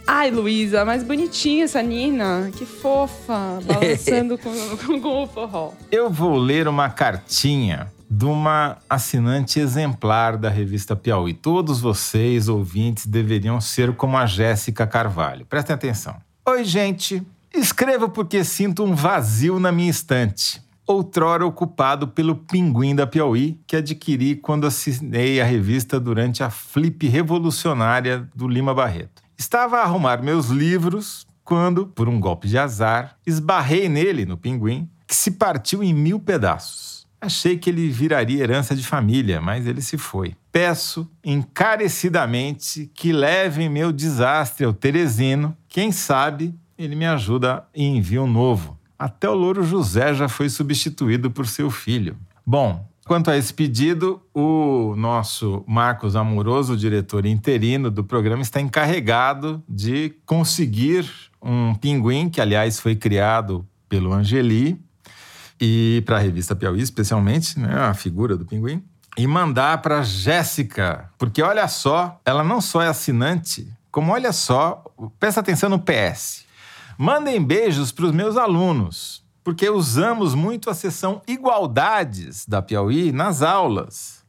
[0.07, 2.49] Ai, Luísa, mais bonitinha essa Nina.
[2.57, 5.71] Que fofa, balançando com, com, com o forró.
[5.91, 11.33] Eu vou ler uma cartinha de uma assinante exemplar da revista Piauí.
[11.33, 15.45] Todos vocês, ouvintes, deveriam ser como a Jéssica Carvalho.
[15.45, 16.15] Prestem atenção.
[16.45, 17.21] Oi, gente.
[17.53, 23.75] Escrevo porque sinto um vazio na minha estante outrora ocupado pelo Pinguim da Piauí, que
[23.75, 29.21] adquiri quando assinei a revista durante a flip revolucionária do Lima Barreto.
[29.37, 34.89] Estava a arrumar meus livros quando, por um golpe de azar, esbarrei nele, no Pinguim,
[35.07, 37.05] que se partiu em mil pedaços.
[37.19, 40.35] Achei que ele viraria herança de família, mas ele se foi.
[40.51, 45.55] Peço encarecidamente que levem meu desastre ao Teresino.
[45.69, 48.77] Quem sabe ele me ajuda e envia um novo.
[49.03, 52.15] Até o louro José já foi substituído por seu filho.
[52.45, 59.61] Bom, quanto a esse pedido, o nosso Marcos Amoroso, diretor interino do programa, está encarregado
[59.67, 61.05] de conseguir
[61.41, 64.79] um pinguim, que aliás foi criado pelo Angeli,
[65.59, 68.81] e para a revista Piauí, especialmente, né, a figura do pinguim,
[69.17, 74.81] e mandar para Jéssica, porque olha só, ela não só é assinante, como olha só,
[75.19, 76.45] presta atenção no PS.
[76.97, 83.41] Mandem beijos para os meus alunos, porque usamos muito a sessão Igualdades da Piauí nas
[83.41, 84.23] aulas.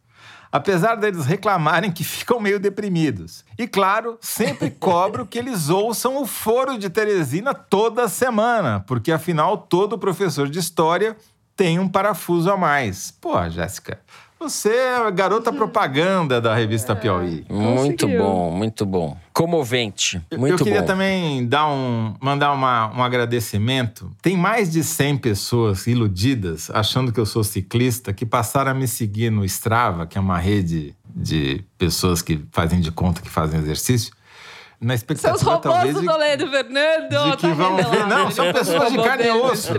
[0.51, 3.45] Apesar deles reclamarem que ficam meio deprimidos.
[3.59, 9.59] E claro, sempre cobro que eles ouçam o Foro de Teresina toda semana, porque afinal
[9.59, 11.17] todo professor de história
[11.57, 13.11] tem um parafuso a mais.
[13.11, 14.01] Pô, Jéssica,
[14.39, 15.57] você é a garota uhum.
[15.57, 17.45] propaganda da revista é, Piauí.
[17.49, 19.17] Muito bom, muito bom.
[19.33, 20.47] Comovente, muito bom.
[20.49, 20.87] Eu queria bom.
[20.87, 24.11] também dar um, mandar uma, um agradecimento.
[24.21, 28.87] Tem mais de 100 pessoas iludidas, achando que eu sou ciclista, que passaram a me
[28.87, 33.61] seguir no Strava, que é uma rede de pessoas que fazem de conta que fazem
[33.61, 34.13] exercício
[34.85, 38.07] na expectativa Seus talvez de, Toledo, Fernando, de que tá vão ver.
[38.07, 39.73] Não, são pessoas de carne e osso.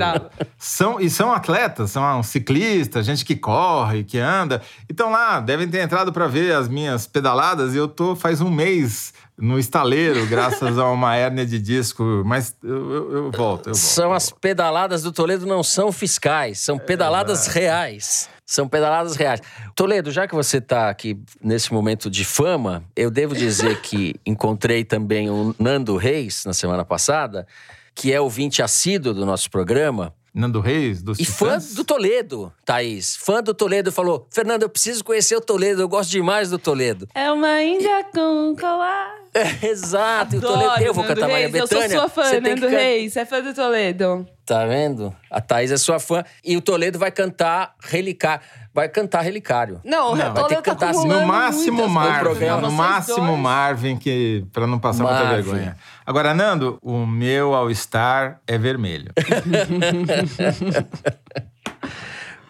[0.58, 4.62] São, e são atletas, são ciclistas, gente que corre, que anda.
[4.90, 8.50] Então lá, devem ter entrado para ver as minhas pedaladas e eu tô faz um
[8.50, 13.74] mês no estaleiro, graças a uma hérnia de disco, mas eu, eu, eu, volto, eu
[13.74, 13.76] volto.
[13.76, 18.30] São as pedaladas do Toledo, não são fiscais, são pedaladas é reais.
[18.46, 19.42] São pedaladas reais.
[19.76, 24.84] Toledo, já que você está aqui nesse momento de fama, eu devo dizer que encontrei
[24.84, 27.48] também o Nando Reis na semana passada,
[27.96, 30.14] que é ouvinte assíduo do nosso programa.
[30.32, 33.16] Nando Reis, do E fã do Toledo, Thaís.
[33.16, 37.08] Fã do Toledo falou: Fernando, eu preciso conhecer o Toledo, eu gosto demais do Toledo.
[37.16, 39.25] É uma Índia com colar.
[39.36, 41.86] É, exato, Adoro, e o Toledo, eu vou Nando cantar Maria Bethânia.
[41.86, 44.26] Eu sou sua fã, Nando Reis, você é fã do Toledo.
[44.46, 45.14] Tá vendo?
[45.30, 46.24] A Thaís é sua fã.
[46.44, 48.46] E o Toledo vai cantar Relicário.
[48.74, 49.82] Vai cantar Relicário.
[49.84, 50.34] Não, não.
[50.34, 51.08] vai ter que tá cantar assim.
[51.08, 52.46] No máximo Marvin.
[52.62, 53.40] No máximo dois.
[53.40, 55.26] Marvin, que, pra não passar Marvin.
[55.26, 55.76] muita vergonha.
[56.06, 59.12] Agora, Nando, o meu All-Star é vermelho.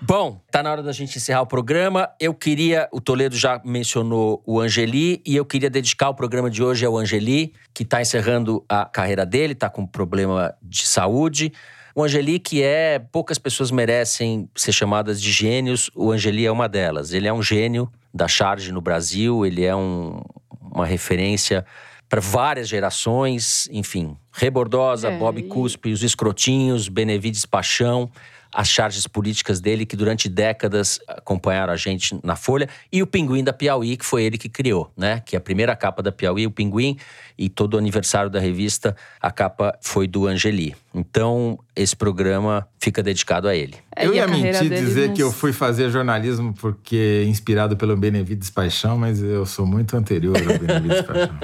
[0.08, 2.08] Bom, tá na hora da gente encerrar o programa.
[2.20, 6.62] Eu queria, o Toledo já mencionou o Angeli, e eu queria dedicar o programa de
[6.62, 11.52] hoje ao Angeli, que está encerrando a carreira dele, está com problema de saúde.
[11.96, 13.00] O Angeli, que é.
[13.00, 17.12] Poucas pessoas merecem ser chamadas de gênios, o Angeli é uma delas.
[17.12, 20.22] Ele é um gênio da charge no Brasil, ele é um,
[20.62, 21.66] uma referência
[22.08, 24.16] para várias gerações, enfim.
[24.32, 28.12] Rebordosa, é, Bob Cuspe, os Escrotinhos, Benevides Paixão
[28.56, 33.44] as charges políticas dele, que durante décadas acompanharam a gente na Folha, e o Pinguim
[33.44, 35.22] da Piauí, que foi ele que criou, né?
[35.26, 36.98] Que é a primeira capa da Piauí, o Pinguim,
[37.38, 40.74] e todo o aniversário da revista, a capa foi do Angeli.
[40.98, 43.76] Então, esse programa fica dedicado a ele.
[43.94, 48.98] É, eu ia mentir dizer que eu fui fazer jornalismo porque inspirado pelo Benevides Paixão,
[48.98, 51.36] mas eu sou muito anterior ao Benevides Paixão.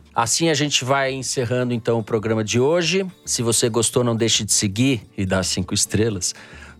[0.14, 3.06] assim a gente vai encerrando então o programa de hoje.
[3.26, 6.34] Se você gostou, não deixe de seguir e dar cinco estrelas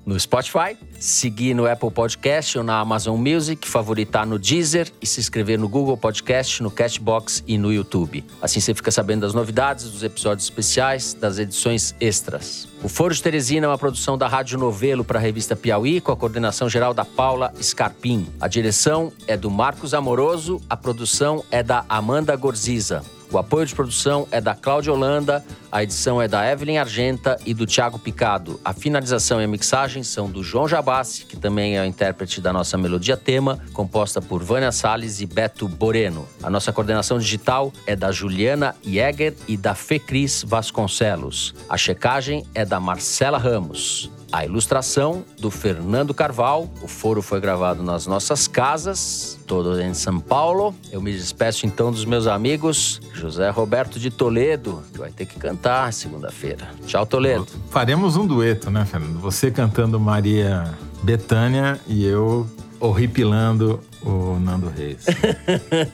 [0.07, 5.18] no Spotify, seguir no Apple Podcast ou na Amazon Music, favoritar no Deezer e se
[5.18, 8.24] inscrever no Google Podcast, no Cashbox e no YouTube.
[8.40, 12.68] Assim você fica sabendo das novidades, dos episódios especiais, das edições extras.
[12.84, 16.12] O Foro de Teresina é uma produção da Rádio Novelo para a revista Piauí, com
[16.12, 18.28] a coordenação geral da Paula Scarpim.
[18.40, 23.02] A direção é do Marcos Amoroso, a produção é da Amanda Gorziza.
[23.31, 27.53] O apoio de produção é da Cláudia Holanda, a edição é da Evelyn Argenta e
[27.53, 28.61] do Tiago Picado.
[28.64, 32.53] A finalização e a mixagem são do João Jabassi, que também é o intérprete da
[32.53, 36.27] nossa melodia tema, composta por Vânia Salles e Beto Boreno.
[36.43, 41.55] A nossa coordenação digital é da Juliana Jäger e da Fecris Vasconcelos.
[41.68, 44.11] A checagem é da Marcela Ramos.
[44.33, 46.68] A ilustração do Fernando Carval.
[46.83, 50.74] O foro foi gravado nas nossas casas, todo em São Paulo.
[50.91, 55.39] Eu me despeço então dos meus amigos José Roberto de Toledo, que vai ter que
[55.39, 56.68] cantar segunda-feira.
[56.87, 57.47] Tchau, Toledo.
[57.70, 59.18] Faremos um dueto, né, Fernando?
[59.20, 62.49] Você cantando Maria Betânia e eu
[62.81, 65.07] horripilando o Nando Reis.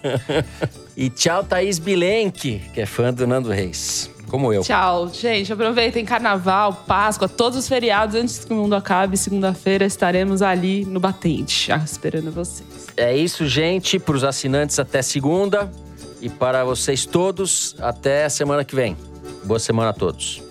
[0.96, 4.62] e tchau, Thaís Bilenque, que é fã do Nando Reis como eu.
[4.62, 5.52] Tchau, gente.
[5.52, 9.14] Aproveitem Carnaval, Páscoa, todos os feriados antes que o mundo acabe.
[9.18, 12.86] Segunda-feira estaremos ali no Batente, esperando vocês.
[12.96, 13.98] É isso, gente.
[13.98, 15.70] Para os assinantes, até segunda.
[16.18, 18.96] E para vocês todos, até semana que vem.
[19.44, 20.42] Boa semana a todos.